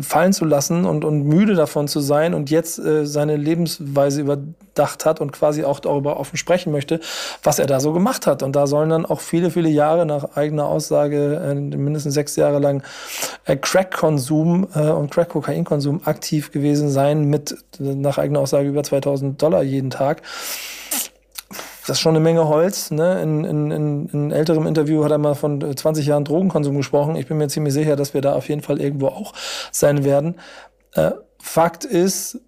fallen 0.01 0.33
zu 0.33 0.43
lassen 0.43 0.85
und, 0.85 1.05
und 1.05 1.23
müde 1.23 1.53
davon 1.53 1.87
zu 1.87 1.99
sein 1.99 2.33
und 2.33 2.49
jetzt 2.49 2.79
äh, 2.79 3.05
seine 3.05 3.37
Lebensweise 3.37 4.21
überdacht 4.21 5.05
hat 5.05 5.21
und 5.21 5.31
quasi 5.33 5.63
auch 5.63 5.79
darüber 5.79 6.19
offen 6.19 6.37
sprechen 6.37 6.71
möchte, 6.71 6.99
was 7.43 7.59
er 7.59 7.67
da 7.67 7.79
so 7.79 7.93
gemacht 7.93 8.25
hat. 8.25 8.41
Und 8.41 8.55
da 8.55 8.65
sollen 8.65 8.89
dann 8.89 9.05
auch 9.05 9.21
viele, 9.21 9.51
viele 9.51 9.69
Jahre 9.69 10.07
nach 10.07 10.35
eigener 10.35 10.65
Aussage, 10.65 11.35
äh, 11.35 11.53
mindestens 11.53 12.15
sechs 12.15 12.35
Jahre 12.35 12.57
lang, 12.57 12.81
äh, 13.45 13.55
Crack-Konsum 13.55 14.67
äh, 14.73 14.89
und 14.89 15.11
Crack-Kokain-Konsum 15.11 16.01
aktiv 16.05 16.51
gewesen 16.51 16.89
sein 16.89 17.25
mit, 17.25 17.55
nach 17.77 18.17
eigener 18.17 18.39
Aussage, 18.39 18.67
über 18.67 18.81
2000 18.81 19.39
Dollar 19.39 19.61
jeden 19.61 19.91
Tag 19.91 20.23
das 21.87 21.97
ist 21.97 22.01
schon 22.01 22.15
eine 22.15 22.23
Menge 22.23 22.47
Holz. 22.47 22.89
Ne? 22.89 23.21
In, 23.21 23.43
in, 23.43 23.71
in, 23.71 24.07
in 24.07 24.31
älterem 24.31 24.65
Interview 24.65 25.03
hat 25.03 25.11
er 25.11 25.19
mal 25.19 25.35
von 25.35 25.61
20 25.75 26.05
Jahren 26.07 26.25
Drogenkonsum 26.25 26.75
gesprochen. 26.77 27.15
Ich 27.15 27.27
bin 27.27 27.37
mir 27.37 27.47
ziemlich 27.47 27.73
sicher, 27.73 27.95
dass 27.95 28.13
wir 28.13 28.21
da 28.21 28.33
auf 28.33 28.49
jeden 28.49 28.61
Fall 28.61 28.81
irgendwo 28.81 29.07
auch 29.07 29.33
sein 29.71 30.03
werden. 30.03 30.35
Äh, 30.93 31.11
Fakt 31.39 31.85
ist, 31.85 32.39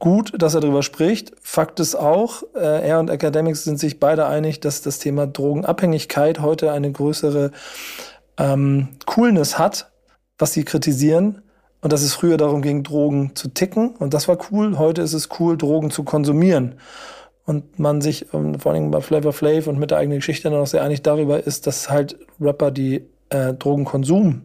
gut, 0.00 0.32
dass 0.42 0.54
er 0.54 0.60
darüber 0.60 0.82
spricht. 0.82 1.32
Fakt 1.40 1.78
ist 1.78 1.94
auch, 1.94 2.42
äh, 2.54 2.88
er 2.88 2.98
und 2.98 3.10
Academics 3.10 3.62
sind 3.62 3.78
sich 3.78 4.00
beide 4.00 4.26
einig, 4.26 4.60
dass 4.60 4.82
das 4.82 4.98
Thema 4.98 5.26
Drogenabhängigkeit 5.26 6.40
heute 6.40 6.72
eine 6.72 6.90
größere 6.90 7.52
ähm, 8.38 8.88
Coolness 9.06 9.58
hat, 9.58 9.90
was 10.38 10.52
sie 10.52 10.64
kritisieren. 10.64 11.42
Und 11.80 11.92
dass 11.92 12.02
es 12.02 12.12
früher 12.12 12.38
darum 12.38 12.60
ging, 12.60 12.82
Drogen 12.82 13.36
zu 13.36 13.46
ticken. 13.46 13.90
Und 13.90 14.12
das 14.12 14.26
war 14.26 14.36
cool. 14.50 14.78
Heute 14.78 15.02
ist 15.02 15.12
es 15.12 15.28
cool, 15.38 15.56
Drogen 15.56 15.92
zu 15.92 16.02
konsumieren 16.02 16.74
und 17.48 17.78
man 17.78 18.02
sich 18.02 18.26
ähm, 18.34 18.60
vor 18.60 18.72
allem 18.72 18.90
bei 18.90 19.00
Flavor 19.00 19.32
Flav 19.32 19.68
und 19.68 19.78
mit 19.78 19.90
der 19.90 19.96
eigenen 19.96 20.18
Geschichte 20.18 20.50
noch 20.50 20.66
sehr 20.66 20.82
einig 20.82 21.00
darüber 21.00 21.42
ist, 21.42 21.66
dass 21.66 21.88
halt 21.88 22.18
Rapper, 22.38 22.70
die 22.70 23.06
äh, 23.30 23.54
Drogenkonsum 23.54 24.42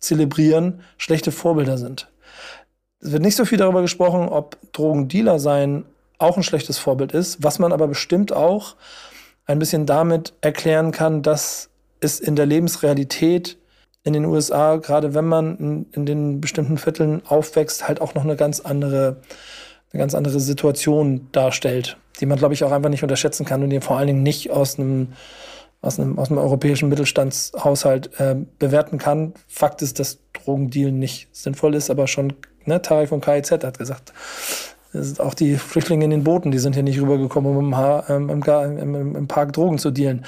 zelebrieren, 0.00 0.80
schlechte 0.96 1.30
Vorbilder 1.30 1.78
sind. 1.78 2.10
Es 2.98 3.12
wird 3.12 3.22
nicht 3.22 3.36
so 3.36 3.44
viel 3.44 3.58
darüber 3.58 3.80
gesprochen, 3.80 4.28
ob 4.28 4.58
Drogendealer 4.72 5.38
sein 5.38 5.84
auch 6.18 6.36
ein 6.36 6.42
schlechtes 6.42 6.78
Vorbild 6.78 7.12
ist, 7.12 7.44
was 7.44 7.60
man 7.60 7.72
aber 7.72 7.86
bestimmt 7.86 8.32
auch 8.32 8.74
ein 9.46 9.60
bisschen 9.60 9.86
damit 9.86 10.34
erklären 10.40 10.90
kann, 10.90 11.22
dass 11.22 11.70
es 12.00 12.18
in 12.18 12.34
der 12.34 12.46
Lebensrealität 12.46 13.56
in 14.02 14.14
den 14.14 14.24
USA, 14.24 14.78
gerade 14.78 15.14
wenn 15.14 15.26
man 15.26 15.56
in, 15.58 15.86
in 15.92 16.06
den 16.06 16.40
bestimmten 16.40 16.76
Vierteln 16.76 17.22
aufwächst, 17.24 17.86
halt 17.86 18.00
auch 18.00 18.14
noch 18.14 18.24
eine 18.24 18.34
ganz 18.34 18.58
andere, 18.58 19.20
eine 19.92 20.00
ganz 20.00 20.16
andere 20.16 20.40
Situation 20.40 21.28
darstellt 21.30 21.98
die 22.20 22.26
man, 22.26 22.38
glaube 22.38 22.54
ich, 22.54 22.64
auch 22.64 22.72
einfach 22.72 22.90
nicht 22.90 23.02
unterschätzen 23.02 23.44
kann 23.44 23.62
und 23.62 23.70
die 23.70 23.80
vor 23.80 23.98
allen 23.98 24.06
Dingen 24.06 24.22
nicht 24.22 24.50
aus 24.50 24.78
einem, 24.78 25.12
aus 25.80 25.98
einem, 25.98 26.18
aus 26.18 26.30
einem 26.30 26.38
europäischen 26.38 26.88
Mittelstandshaushalt 26.88 28.20
äh, 28.20 28.36
bewerten 28.58 28.98
kann. 28.98 29.34
Fakt 29.48 29.82
ist, 29.82 29.98
dass 29.98 30.18
Drogendeal 30.32 30.92
nicht 30.92 31.28
sinnvoll 31.32 31.74
ist, 31.74 31.90
aber 31.90 32.06
schon, 32.06 32.34
ne, 32.64 32.80
Tarek 32.80 33.08
von 33.08 33.20
KIZ 33.20 33.50
hat 33.50 33.78
gesagt, 33.78 34.12
sind 34.92 35.20
auch 35.20 35.34
die 35.34 35.56
Flüchtlinge 35.56 36.04
in 36.04 36.10
den 36.10 36.24
Booten, 36.24 36.50
die 36.50 36.58
sind 36.58 36.74
hier 36.74 36.82
nicht 36.82 37.00
rübergekommen, 37.00 37.56
um 37.56 37.64
im, 37.66 37.76
Haar, 37.76 38.08
ähm, 38.10 38.28
im, 38.28 38.42
im, 38.78 39.16
im, 39.16 39.28
Park 39.28 39.52
Drogen 39.54 39.78
zu 39.78 39.90
dealen. 39.90 40.24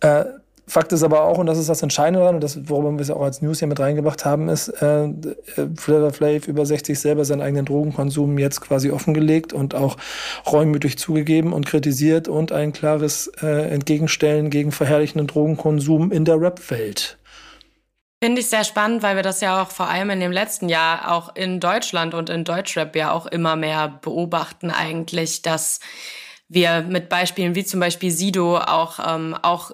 Äh, 0.00 0.24
Fakt 0.68 0.92
ist 0.92 1.02
aber 1.02 1.22
auch, 1.22 1.38
und 1.38 1.46
das 1.46 1.58
ist 1.58 1.70
das 1.70 1.82
Entscheidende 1.82 2.20
daran, 2.20 2.34
und 2.34 2.44
das, 2.44 2.68
worüber 2.68 2.92
wir 2.92 3.00
es 3.00 3.10
auch 3.10 3.22
als 3.22 3.40
News 3.40 3.58
hier 3.58 3.68
mit 3.68 3.80
reingebracht 3.80 4.26
haben, 4.26 4.48
ist, 4.50 4.68
äh, 4.68 5.08
Flavor 5.76 6.12
Flav 6.12 6.46
über 6.46 6.66
60 6.66 6.98
selber 6.98 7.24
seinen 7.24 7.40
eigenen 7.40 7.64
Drogenkonsum 7.64 8.38
jetzt 8.38 8.60
quasi 8.60 8.90
offengelegt 8.90 9.54
und 9.54 9.74
auch 9.74 9.96
reumütig 10.46 10.98
zugegeben 10.98 11.54
und 11.54 11.64
kritisiert 11.64 12.28
und 12.28 12.52
ein 12.52 12.74
klares 12.74 13.32
äh, 13.42 13.70
Entgegenstellen 13.70 14.50
gegen 14.50 14.70
verherrlichenden 14.70 15.26
Drogenkonsum 15.26 16.12
in 16.12 16.26
der 16.26 16.38
Rap-Welt. 16.38 17.18
Finde 18.22 18.40
ich 18.40 18.48
sehr 18.48 18.64
spannend, 18.64 19.02
weil 19.02 19.16
wir 19.16 19.22
das 19.22 19.40
ja 19.40 19.62
auch 19.62 19.70
vor 19.70 19.88
allem 19.88 20.10
in 20.10 20.20
dem 20.20 20.32
letzten 20.32 20.68
Jahr 20.68 21.12
auch 21.12 21.34
in 21.34 21.60
Deutschland 21.60 22.12
und 22.12 22.28
in 22.28 22.44
Deutschrap 22.44 22.94
ja 22.94 23.12
auch 23.12 23.26
immer 23.26 23.56
mehr 23.56 24.00
beobachten 24.02 24.70
eigentlich, 24.70 25.40
dass 25.40 25.80
wir 26.48 26.82
mit 26.82 27.08
Beispielen 27.08 27.54
wie 27.54 27.64
zum 27.64 27.80
Beispiel 27.80 28.10
Sido 28.10 28.58
auch, 28.58 28.98
ähm, 29.06 29.36
auch 29.40 29.70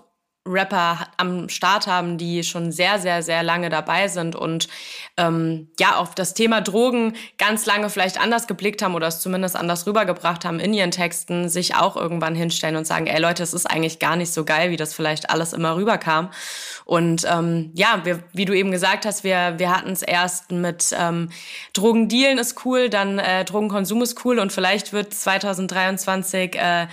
Rapper 0.47 1.09
am 1.17 1.49
Start 1.49 1.87
haben, 1.87 2.19
die 2.19 2.45
schon 2.45 2.71
sehr, 2.71 2.99
sehr, 2.99 3.23
sehr 3.23 3.43
lange 3.43 3.71
dabei 3.71 4.09
sind 4.09 4.37
und 4.37 4.69
ähm, 5.17 5.69
ja 5.81 5.97
auf 5.97 6.15
das 6.15 6.35
Thema 6.35 6.61
Drogen 6.61 7.15
ganz 7.39 7.65
lange 7.65 7.89
vielleicht 7.89 8.21
anders 8.21 8.47
geblickt 8.47 8.83
haben 8.83 8.95
oder 8.95 9.07
es 9.07 9.21
zumindest 9.21 9.57
anders 9.57 9.87
rübergebracht 9.87 10.45
haben 10.45 10.61
in 10.61 10.75
ihren 10.75 10.91
Texten, 10.91 11.49
sich 11.49 11.75
auch 11.75 11.97
irgendwann 11.97 12.35
hinstellen 12.35 12.77
und 12.77 12.87
sagen, 12.87 13.07
ey 13.07 13.21
Leute, 13.21 13.43
es 13.43 13.55
ist 13.55 13.65
eigentlich 13.65 14.01
gar 14.01 14.17
nicht 14.17 14.35
so 14.35 14.45
geil, 14.45 14.71
wie 14.71 14.77
das 14.77 14.93
vielleicht 14.93 15.31
alles 15.31 15.55
immer 15.55 15.77
rüberkam. 15.77 16.31
Und 16.85 17.25
ähm, 17.27 17.71
ja, 17.75 18.01
wir, 18.05 18.23
wie 18.35 18.45
du 18.45 18.53
eben 18.53 18.71
gesagt 18.71 19.07
hast, 19.07 19.25
wir, 19.25 19.55
wir 19.57 19.75
hatten 19.75 19.93
es 19.93 20.03
erst 20.03 20.53
mit 20.53 20.95
ähm, 20.99 21.31
Drogendealen 21.73 22.37
ist 22.39 22.67
cool, 22.67 22.91
dann 22.91 23.19
äh, 23.19 23.47
Drogenkonsum 23.47 24.03
ist 24.03 24.25
cool 24.27 24.39
und 24.39 24.53
vielleicht 24.53 24.93
wird 24.93 25.15
2023 25.15 26.57
äh, 26.57 26.87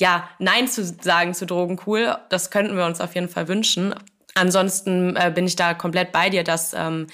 ja, 0.00 0.28
Nein 0.38 0.66
zu 0.66 0.82
sagen 0.82 1.34
zu 1.34 1.44
Drogen 1.44 1.78
cool. 1.86 2.16
Das 2.30 2.50
könnten 2.50 2.76
wir 2.76 2.86
uns 2.86 3.00
auf 3.00 3.14
jeden 3.14 3.28
Fall 3.28 3.48
wünschen. 3.48 3.94
Ansonsten 4.34 5.14
äh, 5.14 5.30
bin 5.32 5.46
ich 5.46 5.56
da 5.56 5.74
komplett 5.74 6.10
bei 6.10 6.30
dir, 6.30 6.42
dass, 6.42 6.72
ähm, 6.72 7.06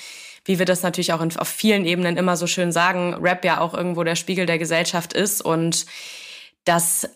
wie 0.45 0.61
wir 0.61 0.67
das 0.67 0.83
natürlich 0.83 1.13
auch 1.13 1.21
in, 1.21 1.37
auf 1.37 1.49
vielen 1.49 1.85
Ebenen 1.85 2.17
immer 2.17 2.37
so 2.37 2.47
schön 2.47 2.71
sagen, 2.71 3.15
Rap 3.15 3.45
ja 3.45 3.61
auch 3.61 3.75
irgendwo 3.75 4.05
der 4.05 4.15
Spiegel 4.15 4.47
der 4.47 4.59
Gesellschaft 4.59 5.13
ist 5.15 5.43
und 5.43 5.85
dass 6.65 7.09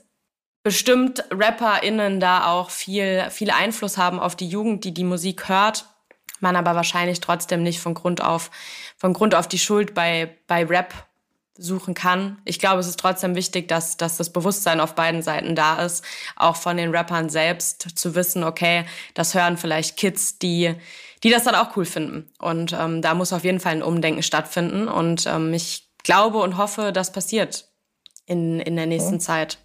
bestimmt 0.64 1.24
RapperInnen 1.30 2.18
da 2.18 2.48
auch 2.48 2.70
viel, 2.70 3.30
viel 3.30 3.52
Einfluss 3.52 3.96
haben 3.96 4.18
auf 4.18 4.34
die 4.34 4.48
Jugend, 4.48 4.84
die 4.84 4.92
die 4.92 5.04
Musik 5.04 5.48
hört, 5.48 5.86
man 6.40 6.56
aber 6.56 6.74
wahrscheinlich 6.74 7.20
trotzdem 7.20 7.62
nicht 7.62 7.80
von 7.80 7.94
Grund 7.94 8.22
auf, 8.22 8.50
von 8.96 9.12
Grund 9.12 9.36
auf 9.36 9.46
die 9.46 9.58
Schuld 9.58 9.94
bei, 9.94 10.36
bei 10.48 10.64
Rap 10.64 10.92
suchen 11.60 11.94
kann. 11.94 12.38
Ich 12.44 12.58
glaube, 12.58 12.80
es 12.80 12.88
ist 12.88 12.98
trotzdem 12.98 13.34
wichtig, 13.34 13.68
dass, 13.68 13.96
dass 13.96 14.16
das 14.16 14.30
Bewusstsein 14.30 14.80
auf 14.80 14.94
beiden 14.94 15.22
Seiten 15.22 15.54
da 15.54 15.84
ist, 15.84 16.04
auch 16.36 16.56
von 16.56 16.76
den 16.76 16.94
Rappern 16.94 17.28
selbst 17.28 17.98
zu 17.98 18.14
wissen, 18.14 18.42
okay, 18.42 18.84
das 19.14 19.34
hören 19.34 19.56
vielleicht 19.56 19.96
Kids, 19.96 20.38
die, 20.38 20.74
die 21.22 21.30
das 21.30 21.44
dann 21.44 21.54
auch 21.54 21.76
cool 21.76 21.84
finden. 21.84 22.30
Und 22.38 22.72
ähm, 22.72 23.02
da 23.02 23.14
muss 23.14 23.32
auf 23.32 23.44
jeden 23.44 23.60
Fall 23.60 23.72
ein 23.72 23.82
Umdenken 23.82 24.22
stattfinden. 24.22 24.88
Und 24.88 25.26
ähm, 25.26 25.52
ich 25.52 25.88
glaube 26.02 26.38
und 26.38 26.56
hoffe, 26.56 26.92
das 26.92 27.12
passiert 27.12 27.68
in, 28.26 28.58
in 28.60 28.76
der 28.76 28.86
nächsten 28.86 29.14
ja. 29.14 29.20
Zeit. 29.20 29.58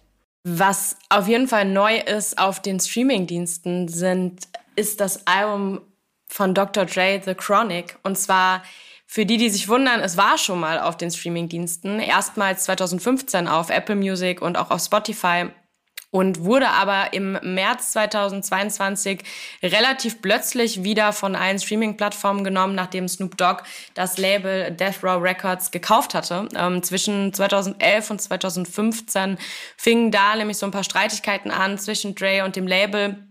Was 0.44 0.96
auf 1.08 1.26
jeden 1.26 1.48
Fall 1.48 1.64
neu 1.64 1.96
ist 1.96 2.38
auf 2.38 2.60
den 2.60 2.78
Streamingdiensten 2.78 3.88
sind, 3.88 4.46
ist 4.76 5.00
das 5.00 5.26
Album 5.26 5.80
von 6.28 6.54
Dr. 6.54 6.84
Dre, 6.84 7.20
The 7.24 7.34
Chronic. 7.34 7.98
Und 8.02 8.18
zwar 8.18 8.62
für 9.06 9.24
die, 9.24 9.36
die 9.36 9.50
sich 9.50 9.68
wundern, 9.68 10.00
es 10.00 10.16
war 10.16 10.36
schon 10.36 10.60
mal 10.60 10.80
auf 10.80 10.96
den 10.96 11.10
Streamingdiensten, 11.10 12.00
erstmals 12.00 12.64
2015 12.64 13.48
auf 13.48 13.70
Apple 13.70 13.96
Music 13.96 14.42
und 14.42 14.58
auch 14.58 14.70
auf 14.70 14.82
Spotify 14.82 15.46
und 16.10 16.44
wurde 16.44 16.68
aber 16.68 17.12
im 17.12 17.38
März 17.42 17.92
2022 17.92 19.20
relativ 19.62 20.22
plötzlich 20.22 20.82
wieder 20.82 21.12
von 21.12 21.36
allen 21.36 21.58
Streaming-Plattformen 21.58 22.42
genommen, 22.42 22.74
nachdem 22.74 23.06
Snoop 23.06 23.36
Dogg 23.36 23.64
das 23.94 24.16
Label 24.16 24.70
Death 24.70 25.02
Row 25.02 25.22
Records 25.22 25.70
gekauft 25.70 26.14
hatte. 26.14 26.48
Ähm, 26.56 26.82
zwischen 26.82 27.32
2011 27.32 28.10
und 28.10 28.22
2015 28.22 29.36
fingen 29.76 30.10
da 30.10 30.36
nämlich 30.36 30.58
so 30.58 30.66
ein 30.66 30.72
paar 30.72 30.84
Streitigkeiten 30.84 31.50
an 31.50 31.78
zwischen 31.78 32.14
Dre 32.14 32.44
und 32.44 32.56
dem 32.56 32.66
Label. 32.66 33.26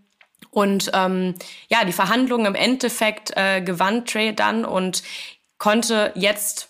Und 0.52 0.92
ähm, 0.94 1.36
ja, 1.68 1.84
die 1.86 1.92
Verhandlungen 1.92 2.46
im 2.46 2.56
Endeffekt 2.56 3.32
äh, 3.36 3.62
gewann 3.62 4.06
Trey 4.06 4.34
dann 4.34 4.64
und 4.64 5.04
konnte 5.58 6.12
jetzt 6.16 6.70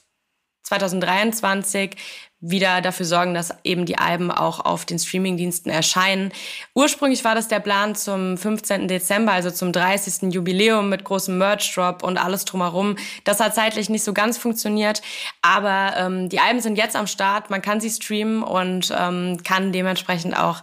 2023 0.63 1.95
wieder 2.39 2.81
dafür 2.81 3.05
sorgen, 3.05 3.33
dass 3.33 3.55
eben 3.63 3.85
die 3.85 3.97
Alben 3.97 4.29
auch 4.29 4.59
auf 4.59 4.85
den 4.85 4.99
Streamingdiensten 4.99 5.71
erscheinen. 5.71 6.31
Ursprünglich 6.75 7.23
war 7.23 7.33
das 7.33 7.47
der 7.47 7.59
Plan 7.59 7.95
zum 7.95 8.37
15. 8.37 8.87
Dezember, 8.87 9.31
also 9.31 9.49
zum 9.51 9.71
30. 9.71 10.33
Jubiläum 10.33 10.89
mit 10.89 11.03
großem 11.03 11.37
Merch-Drop 11.37 12.03
und 12.03 12.17
alles 12.17 12.45
drumherum. 12.45 12.97
Das 13.23 13.39
hat 13.39 13.55
zeitlich 13.55 13.89
nicht 13.89 14.03
so 14.03 14.13
ganz 14.13 14.37
funktioniert, 14.37 15.01
aber 15.41 15.95
ähm, 15.97 16.29
die 16.29 16.39
Alben 16.39 16.61
sind 16.61 16.77
jetzt 16.77 16.95
am 16.95 17.07
Start, 17.07 17.49
man 17.49 17.61
kann 17.61 17.79
sie 17.81 17.89
streamen 17.89 18.43
und 18.43 18.93
ähm, 18.95 19.41
kann 19.43 19.71
dementsprechend 19.71 20.37
auch 20.37 20.61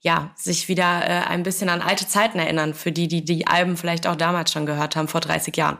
ja, 0.00 0.30
sich 0.36 0.68
wieder 0.68 1.02
äh, 1.04 1.26
ein 1.28 1.42
bisschen 1.42 1.68
an 1.68 1.82
alte 1.82 2.06
Zeiten 2.06 2.38
erinnern, 2.38 2.74
für 2.74 2.92
die, 2.92 3.08
die 3.08 3.24
die 3.24 3.46
Alben 3.46 3.76
vielleicht 3.76 4.06
auch 4.06 4.16
damals 4.16 4.52
schon 4.52 4.66
gehört 4.66 4.96
haben, 4.96 5.08
vor 5.08 5.20
30 5.20 5.56
Jahren. 5.56 5.78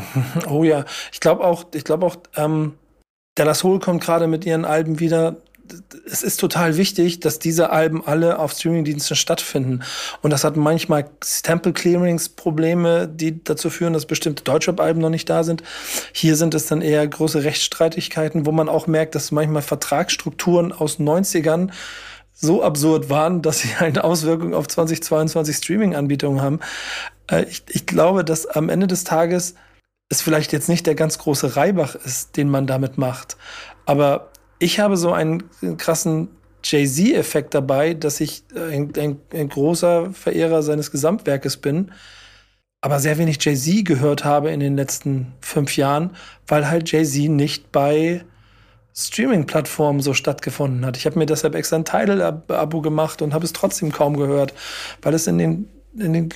Oh 0.48 0.64
ja, 0.64 0.84
ich 1.12 1.20
glaube 1.20 1.44
auch, 1.44 1.66
ich 1.74 1.84
glaube 1.84 2.06
auch, 2.06 2.16
ähm, 2.36 2.74
Dallas 3.34 3.64
Hole 3.64 3.78
kommt 3.78 4.02
gerade 4.02 4.26
mit 4.26 4.44
ihren 4.44 4.64
Alben 4.64 4.98
wieder. 4.98 5.36
Es 6.06 6.22
ist 6.22 6.38
total 6.38 6.76
wichtig, 6.76 7.18
dass 7.20 7.40
diese 7.40 7.70
Alben 7.70 8.06
alle 8.06 8.38
auf 8.38 8.52
Streamingdiensten 8.52 9.16
stattfinden. 9.16 9.82
Und 10.22 10.30
das 10.30 10.44
hat 10.44 10.56
manchmal 10.56 11.10
Sample 11.22 11.72
Clearings 11.72 12.28
Probleme, 12.28 13.08
die 13.08 13.42
dazu 13.42 13.68
führen, 13.68 13.92
dass 13.92 14.06
bestimmte 14.06 14.44
Deutschrap-Alben 14.44 15.00
noch 15.00 15.10
nicht 15.10 15.28
da 15.28 15.42
sind. 15.42 15.64
Hier 16.12 16.36
sind 16.36 16.54
es 16.54 16.66
dann 16.66 16.82
eher 16.82 17.06
große 17.06 17.42
Rechtsstreitigkeiten, 17.42 18.46
wo 18.46 18.52
man 18.52 18.68
auch 18.68 18.86
merkt, 18.86 19.16
dass 19.16 19.32
manchmal 19.32 19.62
Vertragsstrukturen 19.62 20.72
aus 20.72 21.00
90ern 21.00 21.70
so 22.32 22.62
absurd 22.62 23.10
waren, 23.10 23.42
dass 23.42 23.58
sie 23.60 23.74
eine 23.78 24.04
Auswirkung 24.04 24.54
auf 24.54 24.68
2022 24.68 25.56
Streaming-Anbietungen 25.56 26.40
haben. 26.40 26.60
Äh, 27.30 27.44
ich, 27.44 27.64
ich 27.68 27.86
glaube, 27.86 28.24
dass 28.24 28.46
am 28.46 28.68
Ende 28.68 28.86
des 28.86 29.04
Tages 29.04 29.54
es 30.08 30.22
vielleicht 30.22 30.52
jetzt 30.52 30.68
nicht 30.68 30.86
der 30.86 30.94
ganz 30.94 31.18
große 31.18 31.56
Reibach 31.56 31.94
ist, 31.94 32.36
den 32.36 32.48
man 32.48 32.66
damit 32.66 32.98
macht. 32.98 33.36
Aber 33.86 34.30
ich 34.58 34.80
habe 34.80 34.96
so 34.96 35.12
einen 35.12 35.44
krassen 35.76 36.28
Jay-Z-Effekt 36.62 37.54
dabei, 37.54 37.94
dass 37.94 38.20
ich 38.20 38.44
ein, 38.54 38.92
ein, 38.96 39.20
ein, 39.32 39.48
großer 39.48 40.12
Verehrer 40.12 40.62
seines 40.62 40.90
Gesamtwerkes 40.90 41.58
bin, 41.58 41.92
aber 42.80 42.98
sehr 42.98 43.18
wenig 43.18 43.44
Jay-Z 43.44 43.84
gehört 43.84 44.24
habe 44.24 44.50
in 44.50 44.60
den 44.60 44.76
letzten 44.76 45.34
fünf 45.40 45.76
Jahren, 45.76 46.16
weil 46.46 46.68
halt 46.68 46.90
Jay-Z 46.90 47.30
nicht 47.30 47.70
bei 47.72 48.24
Streaming-Plattformen 48.94 50.00
so 50.00 50.14
stattgefunden 50.14 50.86
hat. 50.86 50.96
Ich 50.96 51.04
habe 51.04 51.18
mir 51.18 51.26
deshalb 51.26 51.54
extra 51.54 51.76
ein 51.76 51.84
Tidal-Abo 51.84 52.80
gemacht 52.80 53.22
und 53.22 53.34
habe 53.34 53.44
es 53.44 53.52
trotzdem 53.52 53.92
kaum 53.92 54.16
gehört, 54.16 54.54
weil 55.02 55.14
es 55.14 55.26
in 55.26 55.38
den, 55.38 55.68
in 55.98 56.14
den 56.14 56.30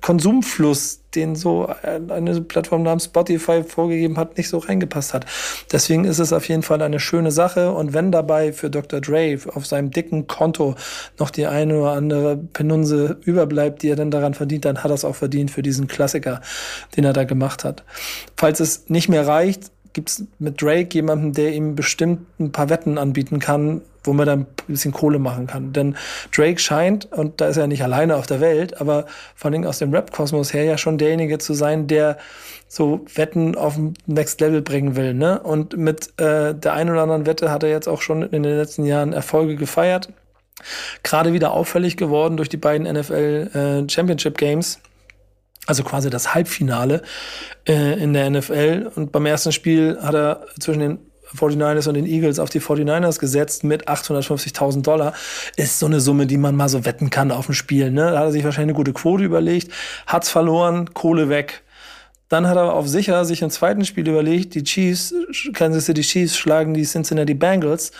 Konsumfluss, 0.00 1.00
den 1.14 1.36
so 1.36 1.68
eine 2.08 2.40
Plattform 2.42 2.82
namens 2.82 3.06
Spotify 3.06 3.62
vorgegeben 3.62 4.18
hat, 4.18 4.36
nicht 4.36 4.48
so 4.48 4.58
reingepasst 4.58 5.14
hat. 5.14 5.26
Deswegen 5.72 6.04
ist 6.04 6.18
es 6.18 6.32
auf 6.32 6.48
jeden 6.48 6.62
Fall 6.62 6.82
eine 6.82 7.00
schöne 7.00 7.30
Sache. 7.30 7.72
Und 7.72 7.92
wenn 7.92 8.12
dabei 8.12 8.52
für 8.52 8.70
Dr. 8.70 9.00
Dre 9.00 9.38
auf 9.54 9.66
seinem 9.66 9.90
dicken 9.90 10.26
Konto 10.26 10.74
noch 11.18 11.30
die 11.30 11.46
eine 11.46 11.78
oder 11.78 11.92
andere 11.92 12.36
Penunse 12.36 13.18
überbleibt, 13.22 13.82
die 13.82 13.90
er 13.90 13.96
dann 13.96 14.10
daran 14.10 14.34
verdient, 14.34 14.64
dann 14.64 14.82
hat 14.82 14.90
er 14.90 14.94
es 14.94 15.04
auch 15.04 15.16
verdient 15.16 15.50
für 15.50 15.62
diesen 15.62 15.86
Klassiker, 15.86 16.40
den 16.96 17.04
er 17.04 17.12
da 17.12 17.24
gemacht 17.24 17.64
hat. 17.64 17.84
Falls 18.36 18.60
es 18.60 18.88
nicht 18.88 19.08
mehr 19.08 19.26
reicht, 19.26 19.70
gibt 19.98 20.10
es 20.10 20.24
mit 20.38 20.62
Drake 20.62 20.90
jemanden, 20.92 21.32
der 21.32 21.52
ihm 21.52 21.74
bestimmt 21.74 22.20
ein 22.38 22.52
paar 22.52 22.68
Wetten 22.68 22.98
anbieten 22.98 23.40
kann, 23.40 23.82
wo 24.04 24.12
man 24.12 24.26
dann 24.26 24.40
ein 24.42 24.46
bisschen 24.68 24.92
Kohle 24.92 25.18
machen 25.18 25.48
kann. 25.48 25.72
Denn 25.72 25.96
Drake 26.30 26.60
scheint, 26.60 27.06
und 27.10 27.40
da 27.40 27.48
ist 27.48 27.56
er 27.56 27.66
nicht 27.66 27.82
alleine 27.82 28.14
auf 28.14 28.28
der 28.28 28.40
Welt, 28.40 28.80
aber 28.80 29.06
vor 29.34 29.50
allem 29.50 29.66
aus 29.66 29.80
dem 29.80 29.92
Rap-Kosmos 29.92 30.54
her 30.54 30.62
ja 30.62 30.78
schon 30.78 30.98
derjenige 30.98 31.38
zu 31.38 31.52
sein, 31.52 31.88
der 31.88 32.16
so 32.68 33.04
Wetten 33.12 33.56
auf 33.56 33.76
ein 33.76 33.94
Next 34.06 34.40
Level 34.40 34.62
bringen 34.62 34.94
will. 34.94 35.14
Ne? 35.14 35.40
Und 35.40 35.76
mit 35.76 36.16
äh, 36.20 36.54
der 36.54 36.74
einen 36.74 36.90
oder 36.90 37.02
anderen 37.02 37.26
Wette 37.26 37.50
hat 37.50 37.64
er 37.64 37.70
jetzt 37.70 37.88
auch 37.88 38.00
schon 38.00 38.22
in 38.22 38.44
den 38.44 38.56
letzten 38.56 38.84
Jahren 38.84 39.12
Erfolge 39.12 39.56
gefeiert. 39.56 40.10
Gerade 41.02 41.32
wieder 41.32 41.50
auffällig 41.50 41.96
geworden 41.96 42.36
durch 42.36 42.48
die 42.48 42.56
beiden 42.56 42.86
NFL 42.86 43.82
äh, 43.84 43.90
Championship 43.90 44.38
Games 44.38 44.78
also 45.68 45.82
quasi 45.84 46.08
das 46.08 46.34
Halbfinale 46.34 47.02
äh, 47.68 48.02
in 48.02 48.14
der 48.14 48.30
NFL. 48.30 48.90
Und 48.94 49.12
beim 49.12 49.26
ersten 49.26 49.52
Spiel 49.52 49.98
hat 50.00 50.14
er 50.14 50.46
zwischen 50.58 50.80
den 50.80 50.98
49ers 51.36 51.86
und 51.88 51.94
den 51.94 52.06
Eagles 52.06 52.38
auf 52.38 52.48
die 52.48 52.60
49ers 52.60 53.18
gesetzt 53.20 53.64
mit 53.64 53.86
850.000 53.86 54.80
Dollar. 54.80 55.12
Ist 55.56 55.78
so 55.78 55.84
eine 55.84 56.00
Summe, 56.00 56.26
die 56.26 56.38
man 56.38 56.56
mal 56.56 56.70
so 56.70 56.86
wetten 56.86 57.10
kann 57.10 57.30
auf 57.30 57.46
dem 57.46 57.54
Spiel. 57.54 57.90
Ne? 57.90 58.12
Da 58.12 58.18
hat 58.18 58.24
er 58.24 58.32
sich 58.32 58.44
wahrscheinlich 58.44 58.74
eine 58.74 58.78
gute 58.78 58.94
Quote 58.94 59.24
überlegt, 59.24 59.70
hat's 60.06 60.30
verloren, 60.30 60.94
Kohle 60.94 61.28
weg. 61.28 61.62
Dann 62.30 62.46
hat 62.48 62.56
er 62.56 62.72
auf 62.72 62.88
sicher 62.88 63.26
sich 63.26 63.42
im 63.42 63.50
zweiten 63.50 63.84
Spiel 63.84 64.08
überlegt, 64.08 64.54
die 64.54 64.64
Chiefs, 64.64 65.14
Kansas 65.52 65.84
City 65.84 66.00
Chiefs 66.00 66.38
schlagen 66.38 66.72
die 66.72 66.84
Cincinnati 66.84 67.34
Bengals. 67.34 67.92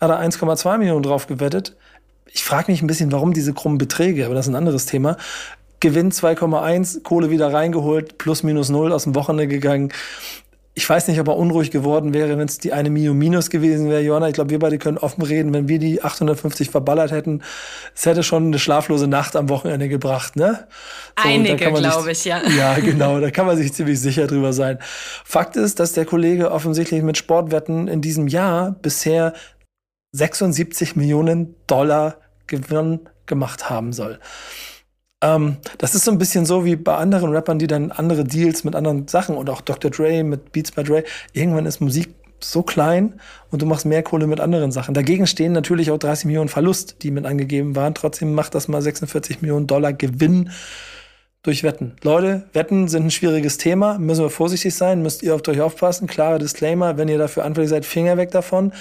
Hat 0.00 0.10
er 0.10 0.20
1,2 0.20 0.78
Millionen 0.78 1.04
drauf 1.04 1.28
gewettet. 1.28 1.76
Ich 2.32 2.42
frage 2.42 2.72
mich 2.72 2.82
ein 2.82 2.88
bisschen, 2.88 3.12
warum 3.12 3.32
diese 3.32 3.52
krummen 3.52 3.78
Beträge, 3.78 4.26
aber 4.26 4.34
das 4.34 4.46
ist 4.46 4.52
ein 4.52 4.56
anderes 4.56 4.86
Thema. 4.86 5.16
Gewinn 5.84 6.10
2,1, 6.10 7.02
Kohle 7.02 7.28
wieder 7.28 7.52
reingeholt, 7.52 8.16
plus 8.16 8.42
minus 8.42 8.70
null 8.70 8.90
aus 8.90 9.04
dem 9.04 9.14
Wochenende 9.14 9.48
gegangen. 9.48 9.92
Ich 10.72 10.88
weiß 10.88 11.08
nicht, 11.08 11.20
ob 11.20 11.28
er 11.28 11.36
unruhig 11.36 11.70
geworden 11.70 12.14
wäre, 12.14 12.38
wenn 12.38 12.48
es 12.48 12.58
die 12.58 12.72
eine 12.72 12.88
Mio 12.88 13.12
minus 13.12 13.50
gewesen 13.50 13.90
wäre, 13.90 14.00
Johanna. 14.00 14.28
Ich 14.28 14.32
glaube, 14.32 14.48
wir 14.48 14.58
beide 14.58 14.78
können 14.78 14.96
offen 14.96 15.20
reden, 15.20 15.52
wenn 15.52 15.68
wir 15.68 15.78
die 15.78 16.02
850 16.02 16.70
verballert 16.70 17.10
hätten. 17.10 17.42
Es 17.94 18.06
hätte 18.06 18.22
schon 18.22 18.46
eine 18.46 18.58
schlaflose 18.58 19.06
Nacht 19.06 19.36
am 19.36 19.50
Wochenende 19.50 19.90
gebracht, 19.90 20.36
ne? 20.36 20.66
So, 21.22 21.28
Einige, 21.28 21.70
glaube 21.70 22.12
ich, 22.12 22.24
ja. 22.24 22.40
Ja, 22.56 22.74
genau. 22.80 23.20
Da 23.20 23.30
kann 23.30 23.44
man 23.44 23.58
sich 23.58 23.74
ziemlich 23.74 24.00
sicher 24.00 24.26
drüber 24.26 24.54
sein. 24.54 24.78
Fakt 25.26 25.56
ist, 25.56 25.80
dass 25.80 25.92
der 25.92 26.06
Kollege 26.06 26.50
offensichtlich 26.50 27.02
mit 27.02 27.18
Sportwetten 27.18 27.88
in 27.88 28.00
diesem 28.00 28.26
Jahr 28.26 28.74
bisher 28.80 29.34
76 30.12 30.96
Millionen 30.96 31.54
Dollar 31.66 32.16
Gewinn 32.46 33.00
gemacht 33.26 33.68
haben 33.68 33.92
soll. 33.92 34.18
Ähm, 35.24 35.56
das 35.78 35.94
ist 35.94 36.04
so 36.04 36.10
ein 36.10 36.18
bisschen 36.18 36.44
so 36.44 36.64
wie 36.64 36.76
bei 36.76 36.96
anderen 36.96 37.32
Rappern, 37.32 37.58
die 37.58 37.66
dann 37.66 37.90
andere 37.90 38.24
Deals 38.24 38.62
mit 38.62 38.76
anderen 38.76 39.08
Sachen 39.08 39.36
und 39.36 39.48
auch 39.48 39.62
Dr. 39.62 39.90
Dre 39.90 40.22
mit 40.22 40.52
Beats 40.52 40.72
by 40.72 40.84
Dre. 40.84 41.02
Irgendwann 41.32 41.64
ist 41.64 41.80
Musik 41.80 42.14
so 42.40 42.62
klein 42.62 43.14
und 43.50 43.62
du 43.62 43.66
machst 43.66 43.86
mehr 43.86 44.02
Kohle 44.02 44.26
mit 44.26 44.38
anderen 44.38 44.70
Sachen. 44.70 44.92
Dagegen 44.92 45.26
stehen 45.26 45.52
natürlich 45.52 45.90
auch 45.90 45.98
30 45.98 46.26
Millionen 46.26 46.50
Verlust, 46.50 46.96
die 47.02 47.10
mit 47.10 47.24
angegeben 47.24 47.74
waren. 47.74 47.94
Trotzdem 47.94 48.34
macht 48.34 48.54
das 48.54 48.68
mal 48.68 48.82
46 48.82 49.40
Millionen 49.40 49.66
Dollar 49.66 49.94
Gewinn 49.94 50.50
durch 51.42 51.62
Wetten. 51.62 51.96
Leute, 52.02 52.44
Wetten 52.52 52.88
sind 52.88 53.06
ein 53.06 53.10
schwieriges 53.10 53.56
Thema, 53.56 53.98
müssen 53.98 54.24
wir 54.24 54.30
vorsichtig 54.30 54.74
sein, 54.74 55.02
müsst 55.02 55.22
ihr 55.22 55.34
auf 55.34 55.46
euch 55.48 55.60
aufpassen. 55.62 56.06
Klarer 56.06 56.38
Disclaimer, 56.38 56.98
wenn 56.98 57.08
ihr 57.08 57.18
dafür 57.18 57.44
anfällig 57.44 57.70
seid, 57.70 57.86
Finger 57.86 58.18
weg 58.18 58.30
davon. 58.30 58.72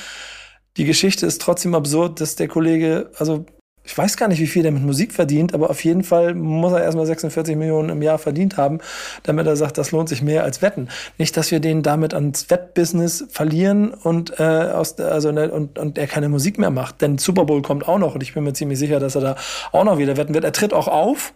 Die 0.76 0.86
Geschichte 0.86 1.26
ist 1.26 1.42
trotzdem 1.42 1.74
absurd, 1.74 2.20
dass 2.20 2.36
der 2.36 2.50
Kollege, 2.50 3.12
also 3.18 3.46
ich 3.86 3.98
weiß 3.98 4.16
gar 4.16 4.30
nicht, 4.30 4.40
wie 4.40 4.48
viel 4.48 4.64
der 4.64 4.72
mit 4.72 4.84
Musik 4.84 5.12
verdient, 5.12 5.54
aber 5.54 5.70
auf 5.70 5.84
jeden 5.84 6.04
Fall 6.04 6.36
muss 6.36 6.72
er 6.72 6.84
erstmal 6.84 7.06
46 7.06 7.58
Millionen 7.58 7.90
im 7.90 8.02
Jahr 8.02 8.18
verdient 8.18 8.56
haben, 8.56 8.80
damit 9.24 9.46
er 9.46 9.58
sagt, 9.58 9.78
das 9.78 9.92
lohnt 9.92 10.08
sich 10.08 10.22
mehr 10.22 10.44
als 10.44 10.62
Wetten. 10.62 10.88
Nicht, 11.18 11.36
dass 11.36 11.52
wir 11.52 11.60
den 11.60 11.84
damit 11.84 12.14
ans 12.14 12.50
Wettbusiness 12.50 13.26
verlieren 13.30 13.94
und, 13.94 14.40
äh, 14.40 14.44
aus, 14.44 14.98
also, 15.00 15.34
ne, 15.34 15.52
und, 15.52 15.78
und 15.78 15.98
er 15.98 16.08
keine 16.08 16.30
Musik 16.30 16.58
mehr 16.58 16.72
macht. 16.72 17.02
Denn 17.02 17.18
Super 17.18 17.44
Bowl 17.44 17.62
kommt 17.62 17.88
auch 17.88 18.00
noch 18.00 18.16
und 18.16 18.24
ich 18.24 18.34
bin 18.34 18.46
mir 18.46 18.54
ziemlich 18.54 18.80
sicher, 18.80 19.02
dass 19.02 19.16
er 19.16 19.22
da 19.22 19.36
auch 19.74 19.84
noch 19.84 19.98
wieder 19.98 20.16
wetten 20.16 20.34
wird. 20.34 20.46
Er 20.46 20.54
tritt 20.54 20.74
auch 20.74 20.88
auf, 20.88 21.34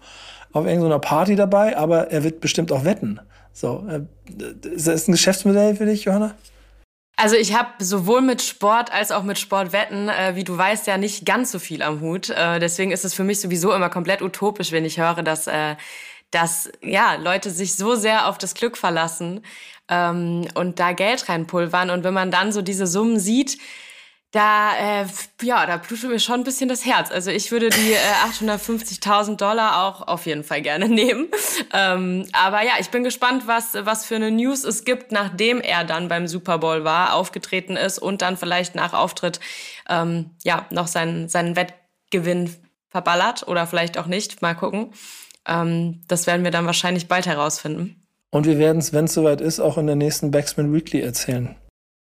auf 0.53 0.65
irgendeiner 0.65 0.99
Party 0.99 1.35
dabei, 1.35 1.77
aber 1.77 2.11
er 2.11 2.23
wird 2.23 2.39
bestimmt 2.39 2.71
auch 2.71 2.85
wetten. 2.85 3.19
So, 3.51 3.85
äh, 3.89 4.01
ist 4.73 4.87
das 4.87 5.07
ein 5.07 5.11
Geschäftsmodell 5.11 5.75
für 5.75 5.85
dich, 5.85 6.05
Johanna? 6.05 6.35
Also 7.19 7.35
ich 7.35 7.55
habe 7.55 7.83
sowohl 7.83 8.21
mit 8.21 8.43
Sport 8.43 8.93
als 8.93 9.11
auch 9.11 9.23
mit 9.23 9.39
Sportwetten, 9.39 10.07
äh, 10.07 10.35
wie 10.35 10.43
du 10.43 10.55
weißt, 10.55 10.85
ja 10.85 10.99
nicht 10.99 11.25
ganz 11.25 11.51
so 11.51 11.57
viel 11.57 11.81
am 11.81 11.99
Hut. 11.99 12.29
Äh, 12.29 12.59
deswegen 12.59 12.91
ist 12.91 13.05
es 13.05 13.15
für 13.15 13.23
mich 13.23 13.41
sowieso 13.41 13.73
immer 13.73 13.89
komplett 13.89 14.21
utopisch, 14.21 14.71
wenn 14.71 14.85
ich 14.85 14.99
höre, 14.99 15.23
dass, 15.23 15.47
äh, 15.47 15.75
dass 16.29 16.71
ja, 16.83 17.15
Leute 17.15 17.49
sich 17.49 17.75
so 17.75 17.95
sehr 17.95 18.27
auf 18.27 18.37
das 18.37 18.53
Glück 18.53 18.77
verlassen 18.77 19.43
ähm, 19.89 20.47
und 20.53 20.79
da 20.79 20.91
Geld 20.91 21.27
reinpulvern. 21.27 21.89
Und 21.89 22.03
wenn 22.03 22.13
man 22.13 22.29
dann 22.29 22.51
so 22.51 22.61
diese 22.61 22.85
Summen 22.85 23.19
sieht, 23.19 23.57
da, 24.31 25.01
äh, 25.01 25.05
ja, 25.41 25.65
da 25.65 25.77
blutet 25.77 26.09
mir 26.09 26.19
schon 26.19 26.41
ein 26.41 26.43
bisschen 26.43 26.67
das 26.67 26.85
Herz. 26.85 27.11
Also 27.11 27.31
ich 27.31 27.51
würde 27.51 27.69
die 27.69 27.93
äh, 27.93 28.29
850.000 28.29 29.37
Dollar 29.37 29.87
auch 29.87 30.07
auf 30.07 30.25
jeden 30.25 30.43
Fall 30.43 30.61
gerne 30.61 30.89
nehmen. 30.89 31.29
Ähm, 31.73 32.27
aber 32.33 32.61
ja, 32.63 32.73
ich 32.79 32.89
bin 32.89 33.03
gespannt, 33.03 33.47
was, 33.47 33.73
was 33.73 34.05
für 34.05 34.15
eine 34.15 34.29
News 34.31 34.63
es 34.65 34.83
gibt, 34.83 35.11
nachdem 35.11 35.61
er 35.61 35.85
dann 35.85 36.09
beim 36.09 36.27
Super 36.27 36.57
Bowl 36.57 36.83
war, 36.83 37.13
aufgetreten 37.13 37.77
ist 37.77 37.99
und 37.99 38.21
dann 38.21 38.35
vielleicht 38.35 38.75
nach 38.75 38.93
Auftritt 38.93 39.39
ähm, 39.89 40.31
ja 40.43 40.65
noch 40.71 40.87
seinen, 40.87 41.29
seinen 41.29 41.55
Wettgewinn 41.55 42.53
verballert 42.89 43.47
oder 43.47 43.65
vielleicht 43.65 43.97
auch 43.97 44.07
nicht. 44.07 44.41
Mal 44.41 44.55
gucken. 44.55 44.91
Ähm, 45.47 46.01
das 46.09 46.27
werden 46.27 46.43
wir 46.43 46.51
dann 46.51 46.65
wahrscheinlich 46.65 47.07
bald 47.07 47.27
herausfinden. 47.27 48.03
Und 48.29 48.45
wir 48.45 48.59
werden 48.59 48.79
es, 48.79 48.91
wenn 48.91 49.05
es 49.05 49.13
soweit 49.13 49.39
ist, 49.39 49.61
auch 49.61 49.77
in 49.77 49.87
der 49.87 49.95
nächsten 49.95 50.31
Backspin 50.31 50.73
Weekly 50.73 50.99
erzählen. 50.99 51.55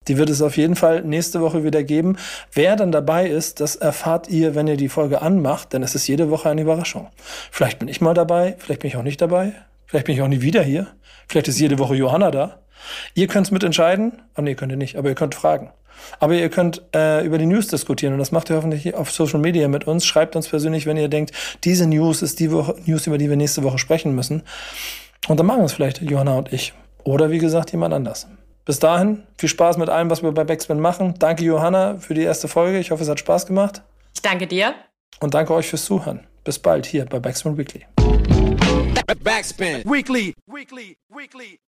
Die 0.08 0.18
wird 0.18 0.30
es 0.30 0.42
auf 0.42 0.56
jeden 0.56 0.76
Fall 0.76 1.02
nächste 1.02 1.40
Woche 1.40 1.64
wieder 1.64 1.82
geben. 1.82 2.16
Wer 2.52 2.76
dann 2.76 2.92
dabei 2.92 3.28
ist, 3.28 3.60
das 3.60 3.76
erfahrt 3.76 4.28
ihr, 4.28 4.54
wenn 4.54 4.68
ihr 4.68 4.76
die 4.76 4.88
Folge 4.88 5.22
anmacht, 5.22 5.72
denn 5.72 5.82
es 5.82 5.94
ist 5.94 6.06
jede 6.06 6.30
Woche 6.30 6.48
eine 6.48 6.62
Überraschung. 6.62 7.08
Vielleicht 7.50 7.78
bin 7.78 7.88
ich 7.88 8.00
mal 8.00 8.14
dabei, 8.14 8.56
vielleicht 8.58 8.82
bin 8.82 8.88
ich 8.88 8.96
auch 8.96 9.02
nicht 9.02 9.20
dabei, 9.20 9.52
vielleicht 9.86 10.06
bin 10.06 10.14
ich 10.14 10.22
auch 10.22 10.28
nie 10.28 10.42
wieder 10.42 10.62
hier, 10.62 10.86
vielleicht 11.28 11.48
ist 11.48 11.58
jede 11.58 11.78
Woche 11.78 11.94
Johanna 11.94 12.30
da. 12.30 12.58
Ihr 13.14 13.26
könnt 13.26 13.46
es 13.46 13.50
mitentscheiden, 13.50 14.12
oh 14.36 14.42
nee, 14.42 14.54
könnt 14.54 14.72
ihr 14.72 14.78
nicht, 14.78 14.96
aber 14.96 15.08
ihr 15.08 15.14
könnt 15.14 15.34
fragen. 15.34 15.70
Aber 16.20 16.34
ihr 16.34 16.50
könnt 16.50 16.82
äh, 16.94 17.24
über 17.24 17.38
die 17.38 17.46
News 17.46 17.68
diskutieren 17.68 18.12
und 18.12 18.18
das 18.18 18.32
macht 18.32 18.50
ihr 18.50 18.56
hoffentlich 18.56 18.94
auf 18.94 19.10
Social 19.10 19.40
Media 19.40 19.66
mit 19.68 19.86
uns. 19.86 20.04
Schreibt 20.04 20.36
uns 20.36 20.48
persönlich, 20.48 20.86
wenn 20.86 20.96
ihr 20.96 21.08
denkt, 21.08 21.32
diese 21.64 21.86
News 21.86 22.22
ist 22.22 22.38
die 22.38 22.52
Woche, 22.52 22.76
News, 22.84 23.06
über 23.06 23.18
die 23.18 23.28
wir 23.28 23.36
nächste 23.36 23.62
Woche 23.62 23.78
sprechen 23.78 24.14
müssen. 24.14 24.42
Und 25.28 25.40
dann 25.40 25.46
machen 25.46 25.64
es 25.64 25.72
vielleicht 25.72 26.02
Johanna 26.02 26.36
und 26.36 26.52
ich. 26.52 26.74
Oder 27.04 27.30
wie 27.30 27.38
gesagt, 27.38 27.72
jemand 27.72 27.94
anders. 27.94 28.28
Bis 28.66 28.80
dahin, 28.80 29.22
viel 29.38 29.48
Spaß 29.48 29.78
mit 29.78 29.88
allem, 29.88 30.10
was 30.10 30.24
wir 30.24 30.32
bei 30.32 30.42
Backspin 30.42 30.80
machen. 30.80 31.14
Danke, 31.20 31.44
Johanna, 31.44 31.98
für 31.98 32.14
die 32.14 32.22
erste 32.22 32.48
Folge. 32.48 32.80
Ich 32.80 32.90
hoffe, 32.90 33.04
es 33.04 33.08
hat 33.08 33.20
Spaß 33.20 33.46
gemacht. 33.46 33.82
Ich 34.12 34.22
danke 34.22 34.48
dir. 34.48 34.74
Und 35.20 35.34
danke 35.34 35.54
euch 35.54 35.68
fürs 35.68 35.84
Zuhören. 35.84 36.26
Bis 36.42 36.58
bald 36.58 36.84
hier 36.84 37.06
bei 37.06 37.20
Backspin 37.20 37.56
Weekly. 37.56 37.86
Backspin. 39.22 39.84
Weekly. 39.84 40.34
Weekly. 40.46 40.96
Weekly. 41.08 41.60